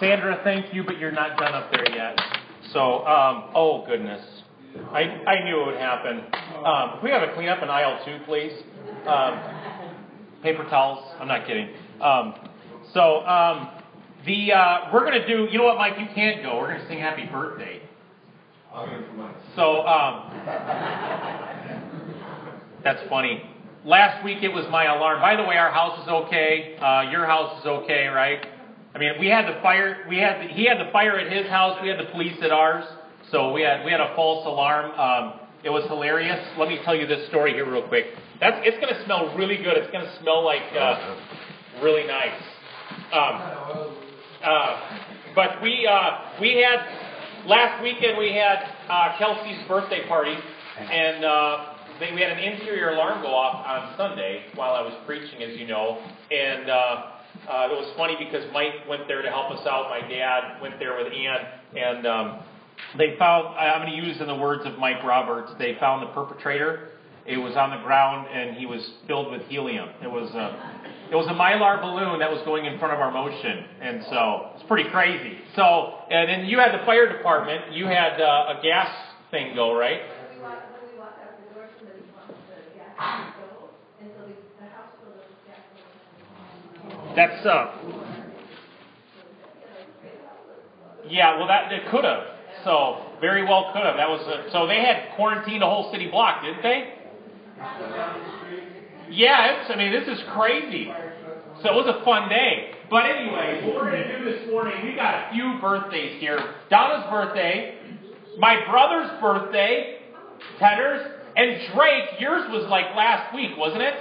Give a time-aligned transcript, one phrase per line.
[0.00, 2.18] Sandra, thank you, but you're not done up there yet.
[2.72, 4.26] So, um, oh goodness.
[4.92, 6.22] I, I knew it would happen.
[6.64, 8.52] Um, we have to clean up in aisle two, please.
[9.06, 9.40] Um,
[10.42, 11.04] paper towels.
[11.20, 11.68] I'm not kidding.
[12.00, 12.34] Um,
[12.94, 13.72] so, um,
[14.24, 15.48] the uh, we're going to do.
[15.52, 15.98] You know what, Mike?
[15.98, 16.58] You can't go.
[16.58, 17.82] We're going to sing Happy Birthday.
[19.54, 20.30] So, um,
[22.82, 23.42] that's funny.
[23.84, 25.20] Last week it was my alarm.
[25.20, 26.76] By the way, our house is okay.
[26.78, 28.46] Uh, your house is okay, right?
[28.94, 30.04] I mean, we had the fire.
[30.08, 31.78] We had the, he had the fire at his house.
[31.82, 32.84] We had the police at ours.
[33.30, 34.90] So we had we had a false alarm.
[34.98, 36.40] Um, it was hilarious.
[36.58, 38.06] Let me tell you this story here real quick.
[38.40, 39.76] That's it's going to smell really good.
[39.76, 41.16] It's going to smell like uh,
[41.82, 42.42] really nice.
[43.12, 43.94] Um,
[44.42, 44.80] uh,
[45.36, 50.34] but we uh, we had last weekend we had uh, Kelsey's birthday party,
[50.80, 54.94] and uh, they, we had an interior alarm go off on Sunday while I was
[55.06, 56.68] preaching, as you know, and.
[56.68, 57.02] Uh,
[57.48, 59.88] uh, it was funny because Mike went there to help us out.
[59.90, 61.38] My dad went there with Ann,
[61.76, 62.40] and um,
[62.98, 63.56] they found.
[63.56, 65.52] I'm going to use in the words of Mike Roberts.
[65.58, 66.90] They found the perpetrator.
[67.26, 69.88] It was on the ground, and he was filled with helium.
[70.02, 70.56] It was a,
[71.12, 74.50] it was a mylar balloon that was going in front of our motion, and so
[74.54, 75.38] it's pretty crazy.
[75.54, 77.72] So, and then you had the fire department.
[77.72, 78.90] You had uh, a gas
[79.30, 80.00] thing go right.
[87.16, 87.76] That's uh.
[91.08, 92.22] Yeah, well, that it could have.
[92.64, 93.96] So very well could have.
[93.96, 96.94] That was a, so they had quarantined a whole city block, didn't they?
[99.10, 99.70] Yeah, it's.
[99.70, 100.92] I mean, this is crazy.
[101.62, 102.72] So it was a fun day.
[102.88, 106.38] But anyway, what we're going to do this morning, we got a few birthdays here.
[106.70, 107.78] Donna's birthday,
[108.38, 109.98] my brother's birthday,
[110.58, 112.18] Tedder's, and Drake.
[112.18, 113.94] Yours was like last week, wasn't it?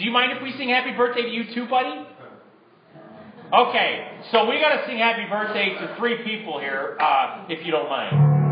[0.00, 2.06] Do you mind if we sing happy birthday to you too, buddy?
[3.52, 7.70] Okay, so we got to sing happy birthday to three people here, uh, if you
[7.70, 8.49] don't mind.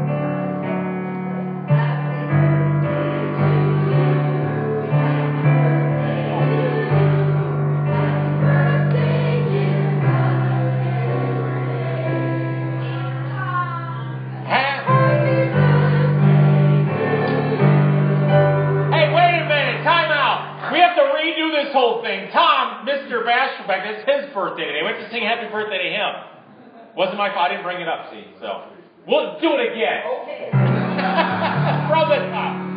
[25.10, 26.10] Sing happy birthday to him.
[26.96, 27.50] Wasn't my fault.
[27.50, 28.24] I didn't bring it up, see.
[28.40, 28.64] So
[29.06, 30.02] we'll do it again.
[30.06, 30.50] Okay.
[31.88, 32.67] From the top.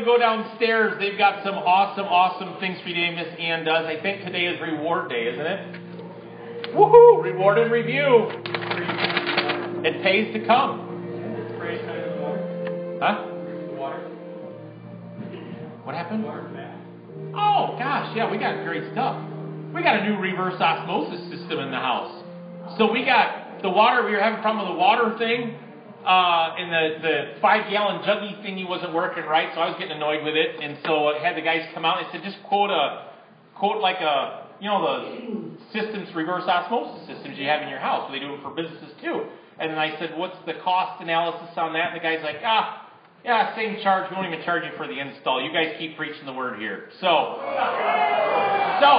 [0.00, 3.14] To go downstairs, they've got some awesome, awesome things for you today.
[3.14, 3.86] Miss Ann does.
[3.86, 5.76] I think today is reward day, isn't it?
[6.74, 7.22] Woohoo!
[7.22, 8.28] Reward and review.
[9.84, 10.88] It pays to come.
[13.00, 13.26] Huh?
[15.84, 16.24] What happened?
[17.34, 19.16] Oh gosh, yeah, we got great stuff.
[19.74, 22.24] We got a new reverse osmosis system in the house.
[22.78, 24.04] So we got the water.
[24.04, 25.56] We were having a problem with the water thing
[26.04, 29.96] uh, and the, the five gallon juggy thingy wasn't working right, so I was getting
[29.96, 30.62] annoyed with it.
[30.62, 33.12] And so I had the guys come out and I said, just quote a,
[33.56, 38.10] quote like a, you know, the systems, reverse osmosis systems you have in your house.
[38.12, 39.28] They do it for businesses too.
[39.58, 41.92] And then I said, what's the cost analysis on that?
[41.92, 42.88] And the guy's like, ah,
[43.24, 44.10] yeah, same charge.
[44.10, 45.44] We won't even charge you for the install.
[45.44, 46.88] You guys keep preaching the word here.
[47.00, 47.06] So,
[48.80, 48.90] so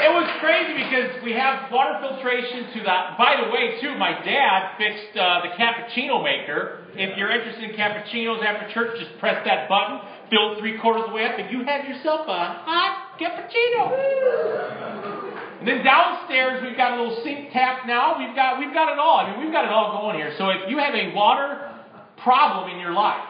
[0.00, 3.16] it was crazy because we have water filtration to that.
[3.18, 6.84] By the way, too, my dad fixed uh, the cappuccino maker.
[6.94, 11.10] If you're interested in cappuccinos after church, just press that button, fill three quarters of
[11.10, 13.92] the way up, and you have yourself a hot cappuccino.
[15.60, 18.18] And then downstairs we've got a little sink tap now.
[18.18, 19.20] We've got we've got it all.
[19.20, 20.34] I mean we've got it all going here.
[20.38, 21.72] So if you have a water
[22.18, 23.28] problem in your life,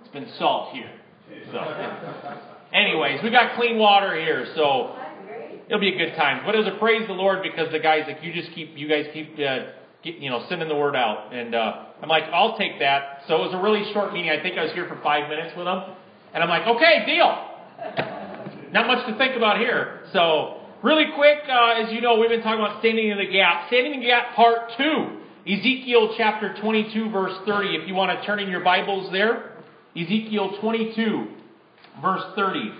[0.00, 0.90] it's been solved here.
[1.50, 1.58] So,
[2.72, 4.96] anyways, we got clean water here, so
[5.66, 6.42] it'll be a good time.
[6.44, 8.88] But it was a praise the Lord because the guys like you just keep you
[8.88, 9.72] guys keep uh,
[10.02, 13.22] get, you know sending the word out, and uh, I'm like I'll take that.
[13.28, 14.30] So it was a really short meeting.
[14.30, 15.82] I think I was here for five minutes with them,
[16.34, 17.52] and I'm like okay, deal.
[18.72, 20.02] Not much to think about here.
[20.12, 23.68] So really quick, uh, as you know, we've been talking about standing in the gap.
[23.68, 25.22] Standing in the gap, part two.
[25.46, 27.76] Ezekiel chapter 22, verse 30.
[27.76, 29.52] If you want to turn in your Bibles there.
[29.96, 31.28] Ezekiel 22,
[32.00, 32.72] verse 30.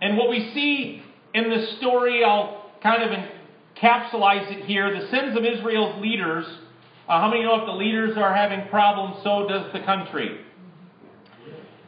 [0.00, 1.02] And what we see
[1.32, 3.10] in the story, I'll kind of
[3.80, 4.92] capsulize it here.
[4.92, 6.44] The sins of Israel's leaders.
[7.08, 10.40] Uh, how many know if the leaders are having problems, so does the country?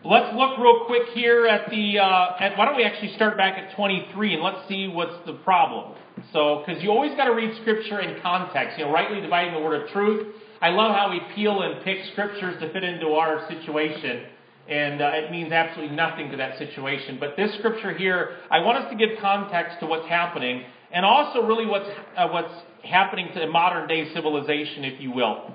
[0.05, 1.99] Let's look real quick here at the.
[1.99, 5.32] Uh, at, why don't we actually start back at 23 and let's see what's the
[5.32, 5.96] problem.
[6.32, 8.79] So, because you always got to read Scripture in context.
[8.79, 10.35] You know, rightly dividing the word of truth.
[10.65, 14.25] I love how we peel and pick scriptures to fit into our situation,
[14.67, 17.19] and uh, it means absolutely nothing to that situation.
[17.21, 21.43] But this scripture here, I want us to give context to what's happening, and also
[21.43, 25.53] really what's uh, what's happening to modern day civilization, if you will.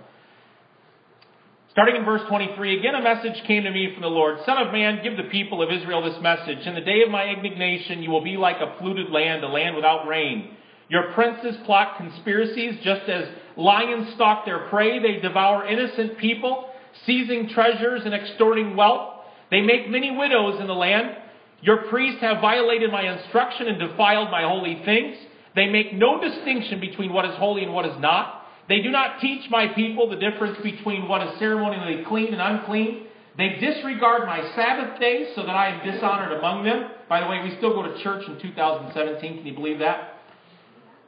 [1.71, 4.37] Starting in verse 23, again a message came to me from the Lord.
[4.45, 6.67] Son of man, give the people of Israel this message.
[6.67, 9.75] In the day of my indignation, you will be like a polluted land, a land
[9.75, 10.55] without rain.
[10.89, 13.25] Your princes plot conspiracies, just as
[13.55, 14.99] lions stalk their prey.
[14.99, 16.69] They devour innocent people,
[17.05, 19.21] seizing treasures and extorting wealth.
[19.51, 21.15] They make many widows in the land.
[21.61, 25.17] Your priests have violated my instruction and defiled my holy things.
[25.55, 28.45] They make no distinction between what is holy and what is not.
[28.67, 33.07] They do not teach my people the difference between what is ceremonially clean and unclean.
[33.37, 36.91] They disregard my Sabbath days so that I am dishonored among them.
[37.07, 39.37] By the way, we still go to church in 2017.
[39.37, 40.18] Can you believe that?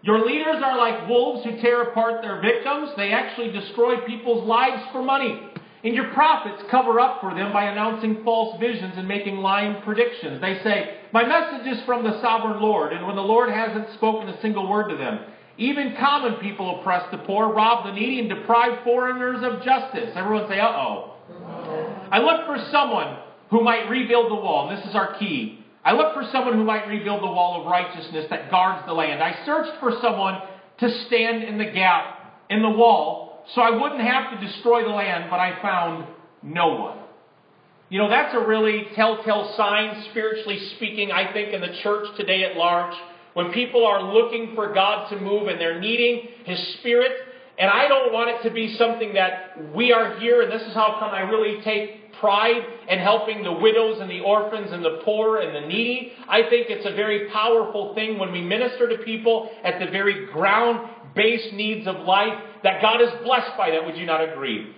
[0.03, 2.89] Your leaders are like wolves who tear apart their victims.
[2.98, 5.39] They actually destroy people's lives for money.
[5.83, 10.42] And your prophets cover up for them by announcing false visions and making lying predictions.
[10.42, 14.30] They say, My message is from the sovereign Lord, and when the Lord hasn't spoken
[14.30, 15.19] a single word to them,
[15.57, 20.12] even common people oppress the poor, rob the needy, and deprive foreigners of justice.
[20.15, 21.15] Everyone say, uh oh.
[22.12, 23.18] I look for someone
[23.50, 24.69] who might rebuild the wall.
[24.69, 25.60] And this is our key.
[25.83, 29.21] I looked for someone who might rebuild the wall of righteousness that guards the land.
[29.23, 30.41] I searched for someone
[30.79, 34.89] to stand in the gap in the wall so I wouldn't have to destroy the
[34.89, 36.05] land, but I found
[36.43, 36.97] no one.
[37.89, 42.45] You know, that's a really telltale sign, spiritually speaking, I think, in the church today
[42.45, 42.95] at large
[43.33, 47.11] when people are looking for God to move and they're needing His Spirit.
[47.57, 50.74] And I don't want it to be something that we are here, and this is
[50.74, 55.01] how come I really take pride in helping the widows and the orphans and the
[55.03, 56.13] poor and the needy.
[56.27, 60.27] I think it's a very powerful thing when we minister to people at the very
[60.27, 63.86] ground based needs of life that God is blessed by that.
[63.86, 64.75] Would you not agree?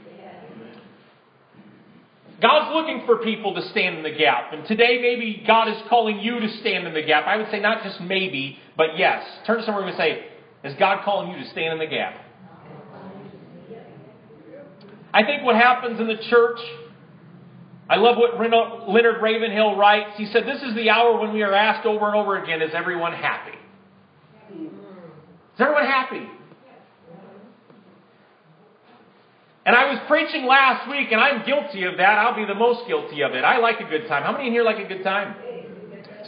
[2.41, 4.51] God's looking for people to stand in the gap.
[4.51, 7.25] And today, maybe God is calling you to stand in the gap.
[7.25, 9.23] I would say not just maybe, but yes.
[9.47, 10.25] Turn to somewhere and say,
[10.65, 12.15] Is God calling you to stand in the gap?
[15.13, 16.59] I think what happens in the church,
[17.89, 20.17] I love what Leonard Ravenhill writes.
[20.17, 22.71] He said, This is the hour when we are asked over and over again, Is
[22.73, 23.57] everyone happy?
[24.51, 26.27] Is everyone happy?
[29.65, 32.17] And I was preaching last week, and I'm guilty of that.
[32.17, 33.45] I'll be the most guilty of it.
[33.45, 34.23] I like a good time.
[34.23, 35.35] How many in here like a good time?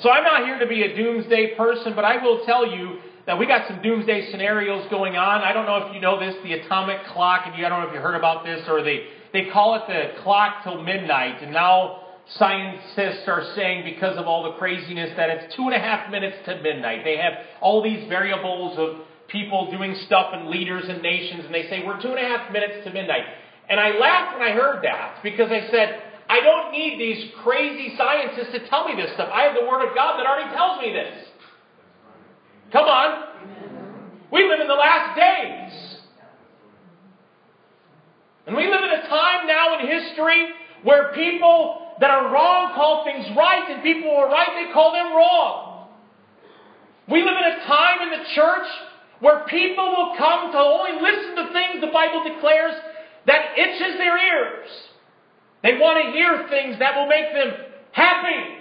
[0.01, 3.39] So I'm not here to be a doomsday person, but I will tell you that
[3.39, 5.41] we got some doomsday scenarios going on.
[5.41, 7.93] I don't know if you know this, the atomic clock, and I don't know if
[7.93, 12.01] you heard about this, or they, they call it the clock till midnight, and now
[12.37, 16.37] scientists are saying because of all the craziness that it's two and a half minutes
[16.45, 17.03] to midnight.
[17.03, 21.67] They have all these variables of people doing stuff and leaders and nations, and they
[21.69, 23.25] say, We're two and a half minutes to midnight.
[23.69, 27.95] And I laughed when I heard that because I said, I don't need these crazy
[27.97, 29.29] scientists to tell me this stuff.
[29.33, 31.24] I have the Word of God that already tells me this.
[32.71, 33.23] Come on.
[34.31, 35.99] We live in the last days.
[38.47, 40.49] And we live in a time now in history
[40.83, 44.91] where people that are wrong call things right, and people who are right, they call
[44.91, 45.87] them wrong.
[47.09, 48.67] We live in a time in the church
[49.19, 52.73] where people will come to only listen to things the Bible declares
[53.25, 54.69] that itches their ears.
[55.63, 58.54] They want to hear things that will make them happy.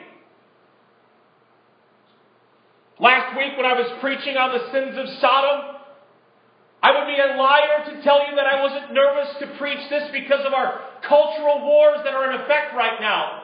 [3.00, 5.76] Last week, when I was preaching on the sins of Sodom,
[6.82, 10.10] I would be a liar to tell you that I wasn't nervous to preach this
[10.12, 13.42] because of our cultural wars that are in effect right now.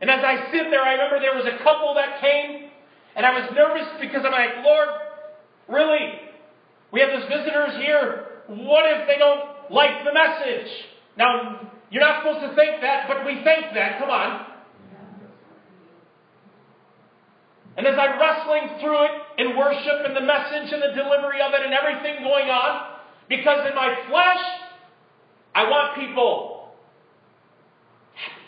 [0.00, 2.70] And as I sit there, I remember there was a couple that came,
[3.16, 4.88] and I was nervous because I'm like, Lord,
[5.70, 6.18] Really?
[6.92, 8.26] We have these visitors here.
[8.48, 10.68] What if they don't like the message?
[11.16, 14.00] Now, you're not supposed to think that, but we think that.
[14.00, 14.46] Come on.
[17.80, 21.54] And as I'm wrestling through it in worship and the message and the delivery of
[21.54, 24.44] it and everything going on, because in my flesh,
[25.54, 26.74] I want people
[28.12, 28.42] happy.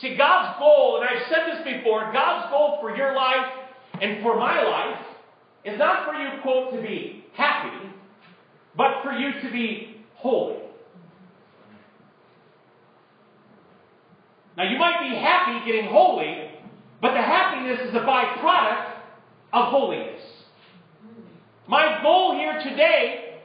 [0.00, 3.52] See, God's goal, and I've said this before, God's goal for your life
[4.00, 5.04] and for my life
[5.66, 7.86] is not for you, quote, to be happy,
[8.78, 10.69] but for you to be holy.
[14.60, 16.50] Now, you might be happy getting holy,
[17.00, 18.92] But the happiness is a byproduct
[19.54, 20.20] of holiness.
[21.66, 23.38] My goal here today,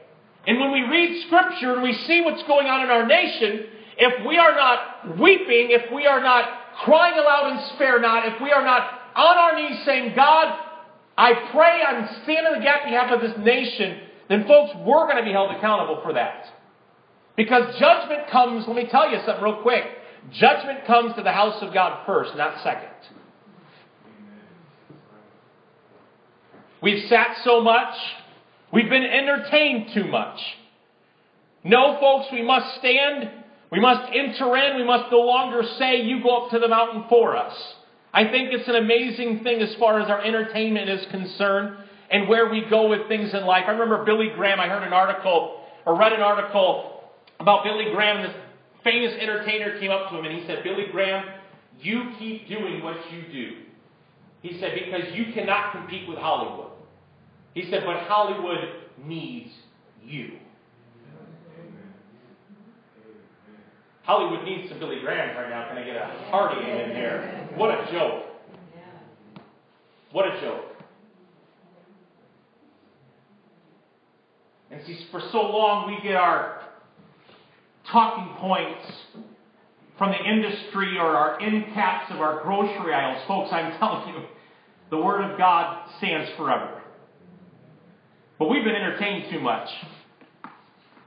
[0.46, 3.64] and when we read Scripture and we see what's going on in our nation,
[3.96, 6.50] if we are not weeping, if we are not
[6.84, 8.82] crying aloud and spare not, if we are not
[9.14, 10.54] on our knees saying, God,
[11.16, 15.16] I pray I'm standing in the gap behalf of this nation, then folks, we're going
[15.16, 16.44] to be held accountable for that.
[17.38, 19.95] Because judgment comes, let me tell you something real quick.
[20.32, 22.90] Judgment comes to the house of God first, not second.
[26.82, 27.94] We've sat so much.
[28.72, 30.38] We've been entertained too much.
[31.64, 33.30] No, folks, we must stand.
[33.72, 34.76] We must enter in.
[34.76, 37.54] We must no longer say, You go up to the mountain for us.
[38.12, 41.76] I think it's an amazing thing as far as our entertainment is concerned
[42.10, 43.64] and where we go with things in life.
[43.66, 47.00] I remember Billy Graham, I heard an article or read an article
[47.40, 48.22] about Billy Graham.
[48.22, 48.34] This
[48.86, 51.24] famous entertainer came up to him and he said, Billy Graham,
[51.80, 53.56] you keep doing what you do.
[54.42, 56.70] He said, because you cannot compete with Hollywood.
[57.52, 58.68] He said, but Hollywood
[59.04, 59.50] needs
[60.04, 60.38] you.
[64.04, 65.66] Hollywood needs some Billy Grahams right now.
[65.66, 67.48] Can I get a hearty in here?
[67.56, 68.22] What a joke.
[70.12, 70.64] What a joke.
[74.70, 76.55] And see, for so long we get our
[77.92, 78.86] talking points
[79.98, 83.22] from the industry or our end caps of our grocery aisles.
[83.26, 84.22] Folks, I'm telling you,
[84.90, 86.82] the Word of God stands forever.
[88.38, 89.68] But we've been entertained too much.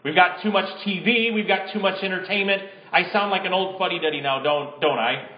[0.03, 1.33] We've got too much TV.
[1.33, 2.63] We've got too much entertainment.
[2.91, 5.29] I sound like an old fuddy duddy now, don't, don't I?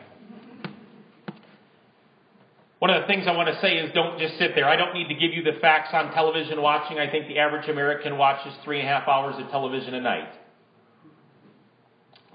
[2.79, 4.67] One of the things I want to say is don't just sit there.
[4.67, 6.97] I don't need to give you the facts on television watching.
[6.97, 10.29] I think the average American watches three and a half hours of television a night.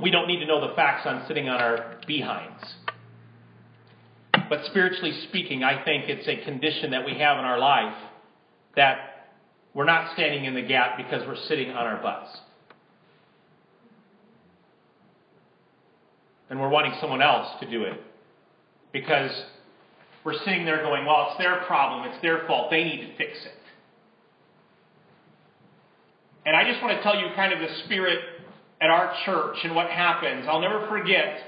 [0.00, 2.62] We don't need to know the facts on sitting on our behinds.
[4.48, 7.96] But spiritually speaking, I think it's a condition that we have in our life
[8.76, 9.30] that
[9.74, 12.28] we're not standing in the gap because we're sitting on our butts.
[16.48, 18.00] And we're wanting someone else to do it
[18.92, 19.30] because
[20.24, 23.32] we're sitting there going, well, it's their problem, it's their fault, they need to fix
[23.44, 23.52] it.
[26.44, 28.20] And I just want to tell you kind of the spirit
[28.80, 30.46] at our church and what happens.
[30.48, 31.40] I'll never forget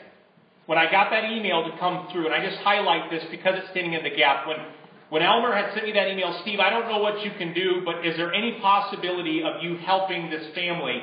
[0.66, 3.70] when I got that email to come through, and I just highlight this because it's
[3.70, 4.46] standing in the gap.
[4.46, 4.56] When,
[5.08, 7.82] when Elmer had sent me that email, Steve, I don't know what you can do,
[7.84, 11.02] but is there any possibility of you helping this family?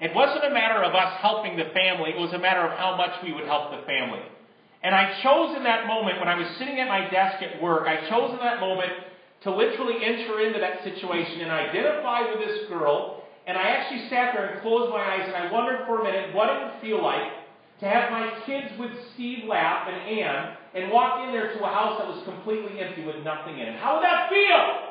[0.00, 2.96] It wasn't a matter of us helping the family, it was a matter of how
[2.96, 4.20] much we would help the family.
[4.82, 7.88] And I chose in that moment, when I was sitting at my desk at work,
[7.88, 8.92] I chose in that moment
[9.44, 14.34] to literally enter into that situation and identify with this girl and I actually sat
[14.34, 17.00] there and closed my eyes and I wondered for a minute what it would feel
[17.00, 17.30] like
[17.78, 21.68] to have my kids with Steve Lapp and Ann and walk in there to a
[21.68, 23.78] house that was completely empty with nothing in it.
[23.78, 24.82] How would that feel?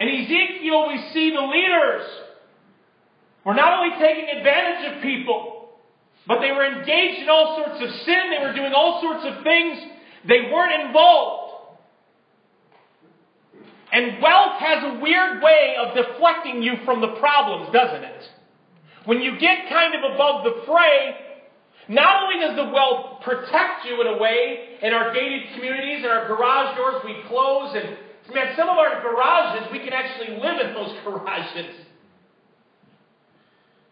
[0.00, 2.21] In Ezekiel, we see the leaders
[3.44, 5.70] were not only taking advantage of people,
[6.26, 8.30] but they were engaged in all sorts of sin.
[8.30, 9.78] They were doing all sorts of things.
[10.28, 11.42] They weren't involved.
[13.92, 18.22] And wealth has a weird way of deflecting you from the problems, doesn't it?
[19.04, 21.16] When you get kind of above the fray,
[21.88, 26.06] not only does the wealth protect you in a way in our gated communities and
[26.06, 27.98] our garage doors we close, and
[28.32, 31.74] man, some of our garages, we can actually live in those garages.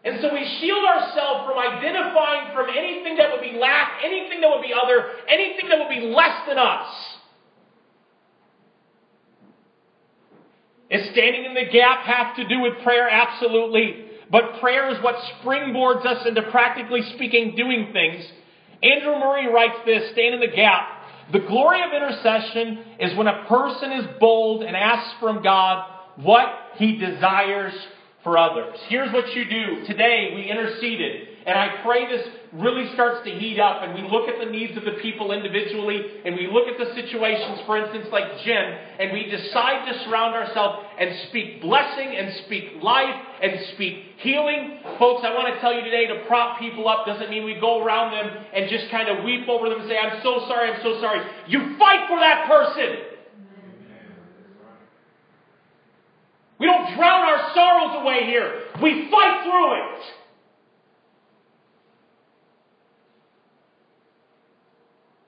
[0.03, 4.49] And so we shield ourselves from identifying from anything that would be lack, anything that
[4.49, 6.87] would be other, anything that would be less than us.
[10.89, 13.07] Is standing in the gap have to do with prayer?
[13.09, 14.07] Absolutely.
[14.31, 18.25] But prayer is what springboards us into practically speaking doing things.
[18.81, 20.87] Andrew Murray writes this, stand in the gap.
[21.31, 25.85] The glory of intercession is when a person is bold and asks from God
[26.17, 27.73] what he desires
[28.23, 28.77] for others.
[28.87, 29.85] Here's what you do.
[29.85, 34.27] Today we interceded, and I pray this really starts to heat up, and we look
[34.27, 38.07] at the needs of the people individually, and we look at the situations, for instance,
[38.11, 43.53] like Jen, and we decide to surround ourselves and speak blessing and speak life and
[43.73, 44.79] speak healing.
[44.99, 47.83] Folks, I want to tell you today to prop people up doesn't mean we go
[47.83, 50.81] around them and just kind of weep over them and say, I'm so sorry, I'm
[50.83, 51.25] so sorry.
[51.47, 53.10] You fight for that person.
[56.61, 58.61] We don't drown our sorrows away here.
[58.83, 60.03] We fight through it.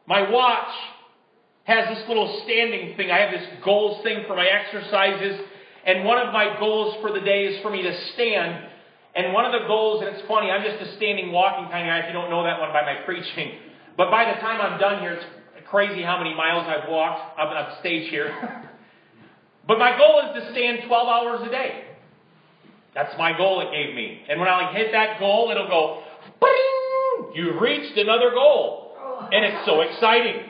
[0.06, 0.70] My watch
[1.64, 3.10] has this little standing thing.
[3.10, 5.42] I have this goals thing for my exercises.
[5.88, 8.70] And one of my goals for the day is for me to stand.
[9.16, 11.94] And one of the goals, and it's funny, I'm just a standing walking kind of
[11.94, 13.58] guy if you don't know that one by my preaching.
[13.98, 15.26] But by the time I'm done here, it's
[15.68, 18.70] crazy how many miles I've walked up, up stage here.
[19.68, 21.84] but my goal is to stand 12 hours a day.
[22.94, 24.22] That's my goal it gave me.
[24.30, 26.04] And when I hit that goal, it'll go,
[26.40, 27.34] Bing!
[27.36, 28.96] you've reached another goal.
[28.98, 29.30] Oh.
[29.32, 30.50] And it's so exciting.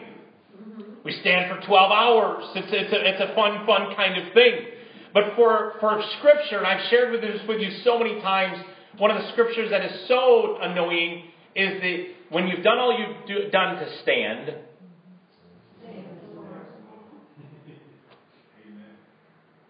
[1.05, 2.43] We stand for 12 hours.
[2.55, 4.67] It's, it's, a, it's a fun, fun kind of thing.
[5.13, 8.57] But for, for Scripture, and I've shared with this with you so many times,
[8.97, 11.23] one of the Scriptures that is so annoying
[11.55, 14.55] is that when you've done all you've do, done to stand,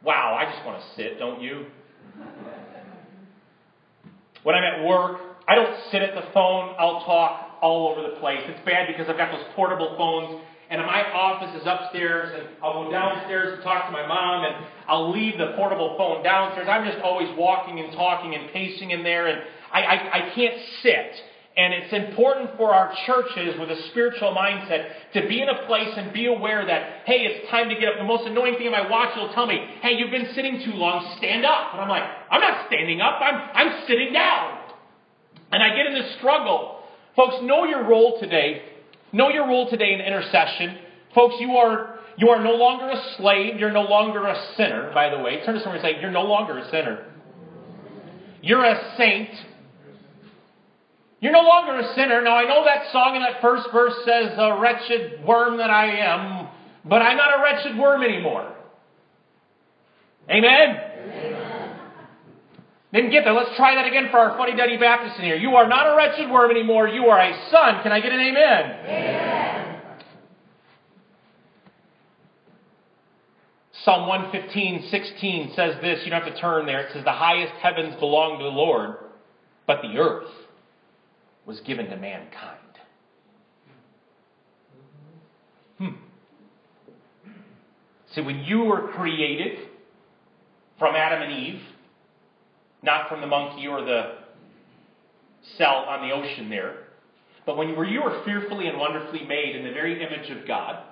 [0.03, 1.65] wow, I just want to sit, don't you?
[4.43, 8.17] When I'm at work, I don't sit at the phone, I'll talk all over the
[8.19, 8.41] place.
[8.45, 10.41] It's bad because I've got those portable phones
[10.73, 14.65] and my office is upstairs, and I'll go downstairs and talk to my mom, and
[14.87, 16.67] I'll leave the portable phone downstairs.
[16.67, 19.41] I'm just always walking and talking and pacing in there, and
[19.71, 21.11] I, I, I can't sit.
[21.55, 25.93] And it's important for our churches with a spiritual mindset to be in a place
[25.95, 27.97] and be aware that, hey, it's time to get up.
[27.99, 30.73] The most annoying thing in my watch will tell me, hey, you've been sitting too
[30.73, 31.73] long, stand up.
[31.73, 34.59] And I'm like, I'm not standing up, I'm, I'm sitting down.
[35.51, 36.79] And I get in this struggle.
[37.15, 38.63] Folks, know your role today
[39.13, 40.75] Know your role today in intercession.
[41.13, 43.59] Folks, you are, you are no longer a slave.
[43.59, 45.45] You're no longer a sinner, by the way.
[45.45, 47.05] Turn to someone and say, You're no longer a sinner.
[48.41, 49.29] You're a saint.
[51.23, 52.21] You're no longer a sinner.
[52.21, 55.85] Now, I know that song in that first verse says, A wretched worm that I
[55.85, 56.49] am,
[56.83, 58.53] but I'm not a wretched worm anymore.
[60.29, 60.75] Amen?
[60.75, 61.79] Amen.
[62.91, 63.31] Didn't get that.
[63.31, 65.37] Let's try that again for our funny Duddy Baptist in here.
[65.37, 66.89] You are not a wretched worm anymore.
[66.89, 67.81] You are a son.
[67.83, 68.71] Can I get an amen?
[68.83, 69.81] Amen.
[73.85, 76.01] Psalm 115, 16 says this.
[76.03, 76.81] You don't have to turn there.
[76.81, 78.97] It says, The highest heavens belong to the Lord,
[79.65, 80.27] but the earth
[81.45, 82.59] was given to mankind.
[85.77, 85.89] Hmm.
[88.13, 89.67] See, when you were created
[90.79, 91.61] from Adam and Eve,
[92.81, 94.23] not from the monkey or the
[95.57, 96.75] cell on the ocean there.
[97.45, 100.47] But when you were, you were fearfully and wonderfully made in the very image of
[100.47, 100.83] God,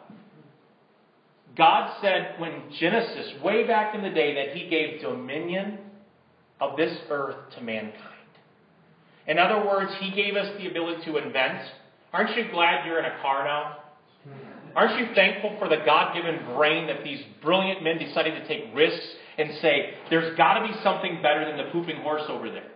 [1.56, 5.80] God said when Genesis, way back in the day, that He gave dominion
[6.60, 8.11] of this earth to mankind.
[9.28, 11.62] In other words, He gave us the ability to invent.
[12.14, 13.78] Aren't you glad you're in a car now?
[14.76, 18.74] Aren't you thankful for the God given brain that these brilliant men decided to take
[18.74, 19.06] risks
[19.38, 22.70] and say, there's got to be something better than the pooping horse over there.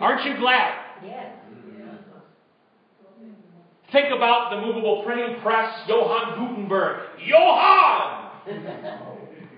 [0.00, 0.74] Aren't you glad?
[1.04, 1.32] Yes.
[3.92, 7.20] Think about the movable printing press, Johann Gutenberg.
[7.24, 8.30] Johann!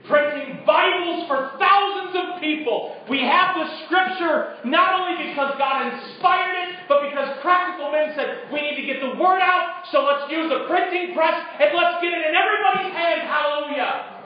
[0.08, 2.96] Printing Bibles for thousands of people.
[3.10, 8.48] We have the scripture not only because God inspired it, but because practical men said,
[8.48, 12.00] we need to get the word out, so let's use the printing press and let's
[12.00, 13.22] get it in everybody's hands.
[13.28, 14.18] Hallelujah.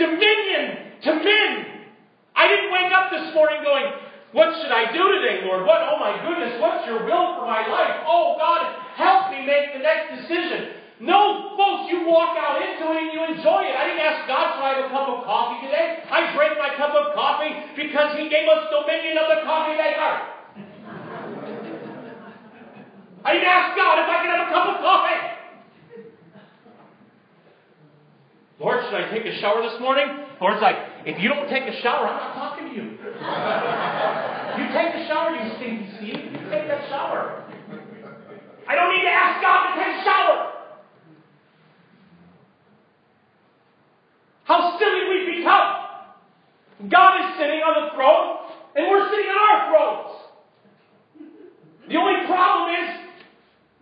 [0.00, 1.50] Dominion to men.
[2.34, 3.92] I didn't wake up this morning going,
[4.32, 5.68] What should I do today, Lord?
[5.68, 8.08] What, oh my goodness, what's your will for my life?
[8.08, 10.81] Oh God, help me make the next decision.
[11.02, 13.74] No, folks, you walk out into it and you enjoy it.
[13.74, 15.98] I didn't ask God, to have a cup of coffee today?
[16.06, 20.14] I drank my cup of coffee because He gave us dominion of the coffee maker.
[23.26, 25.20] I didn't ask God if I could have a cup of coffee.
[28.62, 30.06] Lord, should I take a shower this morning?
[30.40, 32.94] Lord's like, if you don't take a shower, I'm not talking to you.
[32.94, 36.30] you take the shower, you stinky Steve.
[36.30, 37.42] You take that shower.
[38.70, 40.51] I don't need to ask God to take a shower.
[44.44, 46.90] How silly we've become.
[46.90, 48.38] God is sitting on the throne,
[48.74, 50.12] and we're sitting on our thrones.
[51.88, 52.88] The only problem is,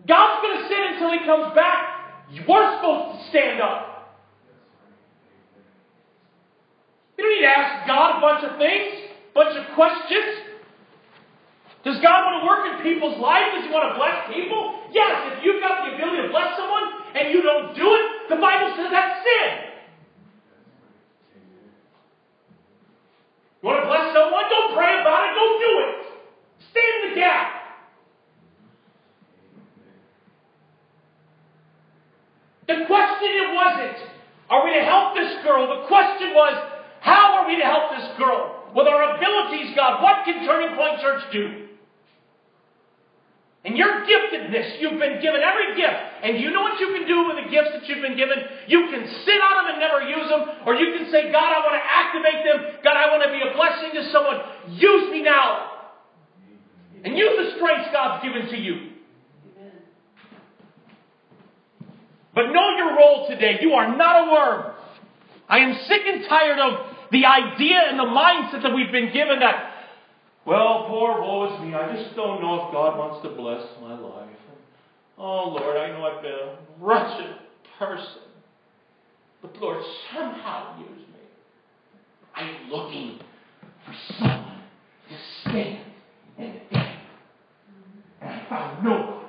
[0.06, 2.28] God's going to sit until He comes back.
[2.48, 4.20] We're supposed to stand up.
[7.16, 10.48] You don't need to ask God a bunch of things, a bunch of questions.
[11.84, 13.56] Does God want to work in people's lives?
[13.56, 14.80] Does He want to bless people?
[14.92, 16.84] Yes, if you've got the ability to bless someone
[17.16, 19.70] and you don't do it, the Bible says that's sin.
[23.60, 24.44] You want to bless someone?
[24.48, 25.96] Don't pray about it, go do it.
[26.72, 27.60] Stand in the gap.
[32.68, 33.98] The question it wasn't,
[34.48, 35.66] are we to help this girl?
[35.80, 36.54] The question was,
[37.00, 38.70] how are we to help this girl?
[38.76, 41.66] With our abilities, God, what can Turning Point Church do?
[43.64, 43.76] And
[44.80, 45.98] you've been given every gift.
[46.22, 48.38] And you know what you can do with the gifts that you've been given?
[48.68, 51.58] You can sit on them and never use them, or you can say, God, I
[51.62, 52.58] want to activate them.
[52.82, 54.38] God, I want to be a blessing to someone.
[54.76, 55.88] Use me now.
[57.04, 58.90] And use the strengths God's given to you.
[62.34, 63.58] But know your role today.
[63.60, 64.74] You are not a worm.
[65.48, 69.40] I am sick and tired of the idea and the mindset that we've been given
[69.40, 69.70] that
[70.46, 71.74] well, poor woe is me.
[71.74, 74.29] I just don't know if God wants to bless my life.
[75.22, 77.36] Oh, Lord, I know I've been a wretched
[77.78, 78.22] person.
[79.42, 81.20] But, Lord, somehow use me.
[82.34, 83.18] I'm looking
[83.84, 84.62] for someone
[85.10, 85.84] to stand
[86.38, 87.00] in the gap.
[88.22, 89.24] And I found no one.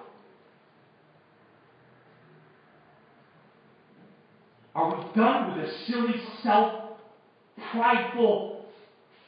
[4.73, 6.91] Are we done with a silly, self
[7.73, 8.65] prideful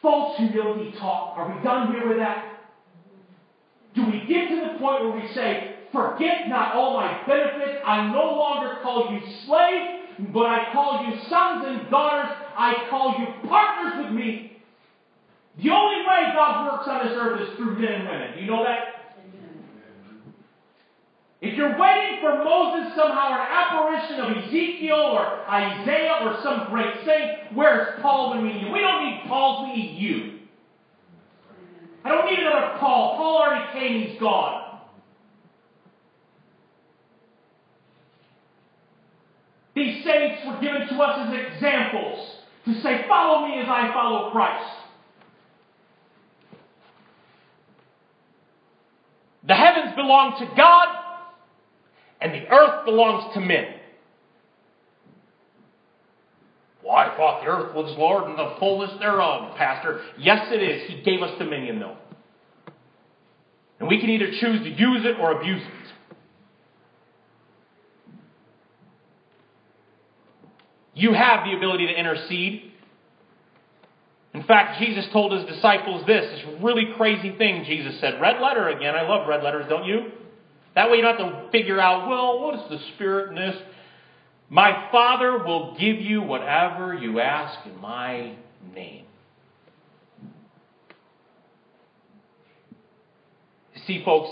[0.02, 1.38] false humility talk.
[1.38, 2.60] Are we done here with that?
[3.96, 7.80] Do we get to the point where we say, Forget not all my benefits.
[7.86, 10.02] I no longer call you slaves,
[10.34, 12.36] but I call you sons and daughters.
[12.58, 14.58] I call you partners with me.
[15.62, 18.34] The only way God works on this earth is through men and women.
[18.34, 18.90] Do you know that?
[21.42, 27.06] If you're waiting for Moses somehow, an apparition of Ezekiel or Isaiah or some great
[27.06, 28.72] saint, where's Paul when we need you?
[28.72, 30.40] We don't need Paul, we need you.
[32.04, 33.18] I don't need another Paul.
[33.18, 34.63] Paul already came, he's gone.
[39.76, 42.30] These saints were given to us as examples
[42.66, 44.70] to say, Follow me as I follow Christ.
[49.46, 50.88] The heavens belong to God,
[52.22, 53.66] and the earth belongs to men.
[56.84, 60.02] Well, I thought the earth was Lord and the fullness thereof, Pastor.
[60.18, 60.90] Yes, it is.
[60.90, 61.98] He gave us dominion, though.
[63.80, 65.83] And we can either choose to use it or abuse it.
[70.96, 72.72] You have the ability to intercede.
[74.34, 78.20] In fact, Jesus told his disciples this, this really crazy thing Jesus said.
[78.20, 78.96] Red letter again.
[78.96, 80.12] I love red letters, don't you?
[80.76, 83.56] That way you don't have to figure out, well, what is the Spirit in this?
[84.50, 88.36] My Father will give you whatever you ask in my
[88.74, 89.06] name.
[93.86, 94.30] See, folks,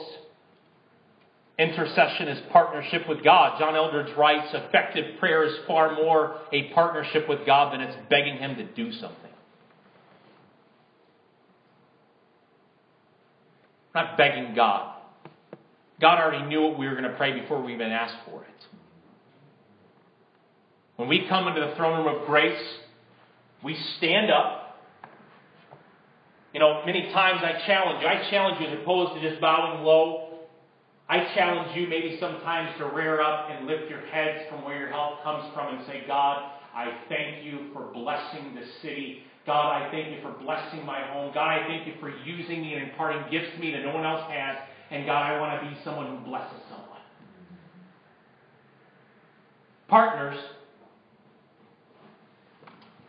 [1.61, 3.59] intercession is partnership with God.
[3.59, 8.37] John Eldredge writes effective prayer is far more a partnership with God than it's begging
[8.37, 9.31] Him to do something.
[13.93, 14.95] not begging God.
[15.99, 18.47] God already knew what we were going to pray before we even asked for it.
[20.95, 22.61] When we come into the throne room of grace,
[23.63, 24.79] we stand up.
[26.53, 28.07] You know, many times I challenge you.
[28.07, 30.30] I challenge you as opposed to just bowing low.
[31.11, 34.87] I challenge you maybe sometimes to rear up and lift your heads from where your
[34.91, 39.23] help comes from and say, God, I thank you for blessing the city.
[39.45, 41.33] God, I thank you for blessing my home.
[41.33, 44.05] God, I thank you for using me and imparting gifts to me that no one
[44.05, 44.55] else has.
[44.89, 47.01] And God, I want to be someone who blesses someone.
[49.89, 50.39] Partners.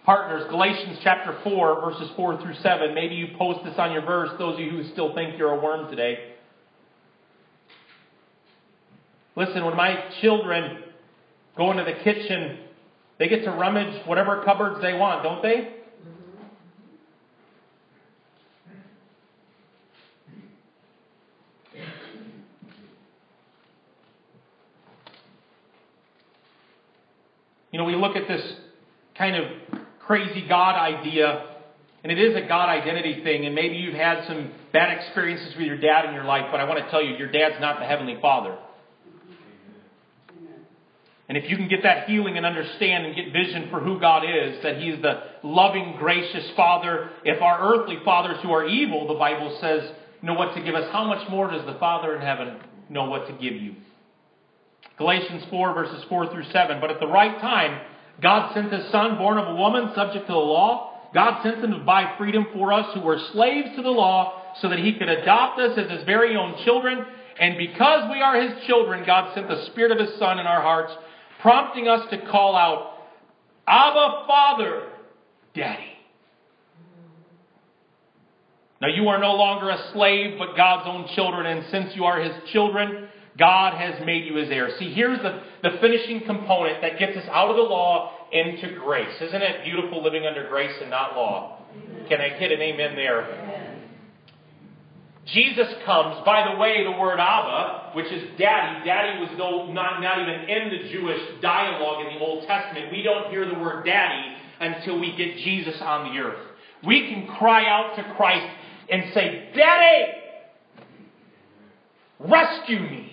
[0.05, 2.97] Partners, Galatians chapter 4, verses 4 through 7.
[2.97, 5.63] Maybe you post this on your verse, those of you who still think you're a
[5.63, 6.32] worm today.
[9.35, 10.83] Listen, when my children
[11.57, 12.59] go into the kitchen,
[13.19, 15.75] they get to rummage whatever cupboards they want, don't they?
[27.71, 28.43] You know, we look at this
[29.17, 29.45] kind of
[30.01, 31.57] crazy God idea,
[32.03, 35.67] and it is a God identity thing, and maybe you've had some bad experiences with
[35.67, 37.87] your dad in your life, but I want to tell you, your dad's not the
[37.87, 38.59] Heavenly Father.
[41.33, 44.23] And if you can get that healing and understand and get vision for who God
[44.23, 47.09] is, that He is the loving, gracious Father.
[47.25, 49.81] If our earthly fathers who are evil, the Bible says,
[50.21, 52.59] know what to give us, how much more does the Father in heaven
[52.91, 53.77] know what to give you?
[54.99, 56.83] Galatians 4, verses 4 through 7.
[56.83, 57.81] But at the right time,
[58.21, 61.01] God sent his Son, born of a woman, subject to the law.
[61.15, 64.69] God sent him to buy freedom for us who were slaves to the law, so
[64.69, 67.07] that he could adopt us as his very own children.
[67.41, 70.61] And because we are his children, God sent the Spirit of his Son in our
[70.61, 70.93] hearts,
[71.43, 72.95] prompting us to call out,
[73.67, 74.89] Abba, Father,
[75.55, 75.89] Daddy.
[78.81, 82.21] Now you are no longer a slave, but God's own children, and since you are
[82.21, 84.71] his children, God has made you his heir.
[84.79, 89.15] See, here's the, the finishing component that gets us out of the law into grace.
[89.21, 91.63] Isn't it beautiful living under grace and not law?
[92.09, 93.72] Can I get an amen there?
[95.27, 100.01] Jesus comes, by the way, the word Abba, which is daddy, daddy was no, not,
[100.01, 102.91] not even in the Jewish dialogue in the Old Testament.
[102.91, 106.41] We don't hear the word daddy until we get Jesus on the earth.
[106.85, 108.53] We can cry out to Christ
[108.91, 110.13] and say, Daddy,
[112.19, 113.13] rescue me.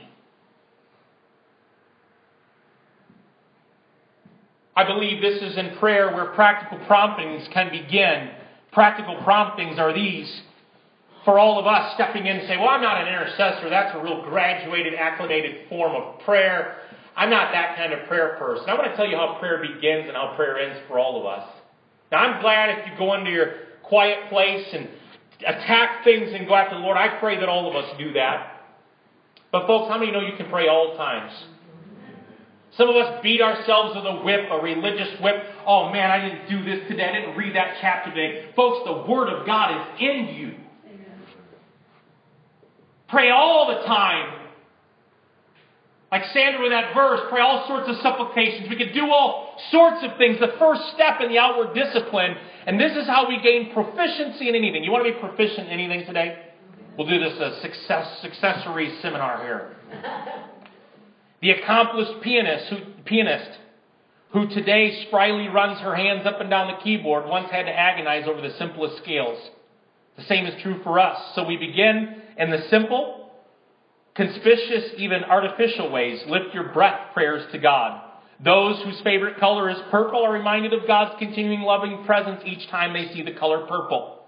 [4.76, 8.32] I believe this is in prayer where practical promptings can begin.
[8.72, 10.42] Practical promptings are these
[11.26, 13.70] for all of us stepping in and say, Well, I'm not an intercessor.
[13.70, 16.78] That's a real graduated, acclimated form of prayer.
[17.16, 18.70] I'm not that kind of prayer person.
[18.70, 21.26] I want to tell you how prayer begins and how prayer ends for all of
[21.26, 21.48] us.
[22.12, 23.54] Now, I'm glad if you go into your
[23.84, 24.88] quiet place and
[25.46, 26.98] attack things and go after the Lord.
[26.98, 28.62] I pray that all of us do that.
[29.52, 31.34] But, folks, how many know you can pray all times?
[32.78, 35.44] Some of us beat ourselves with a whip, a religious whip.
[35.66, 37.04] Oh man, I didn't do this today.
[37.04, 38.52] I didn't read that chapter today.
[38.56, 40.56] Folks, the Word of God is in you.
[43.10, 44.40] Pray all the time.
[46.12, 48.68] Like Sandra with that verse, pray all sorts of supplications.
[48.68, 50.40] We could do all sorts of things.
[50.40, 54.56] The first step in the outward discipline, and this is how we gain proficiency in
[54.56, 54.84] anything.
[54.84, 56.46] You want to be proficient in anything today?
[56.98, 59.76] We'll do this a success successory seminar here.
[61.42, 63.58] The accomplished pianist who, pianist
[64.34, 68.28] who today spryly runs her hands up and down the keyboard once had to agonize
[68.28, 69.40] over the simplest scales.
[70.18, 71.36] The same is true for us.
[71.36, 73.30] So we begin in the simple,
[74.16, 76.22] conspicuous, even artificial ways.
[76.28, 78.02] Lift your breath prayers to God.
[78.44, 82.94] Those whose favorite color is purple are reminded of God's continuing loving presence each time
[82.94, 84.20] they see the color purple.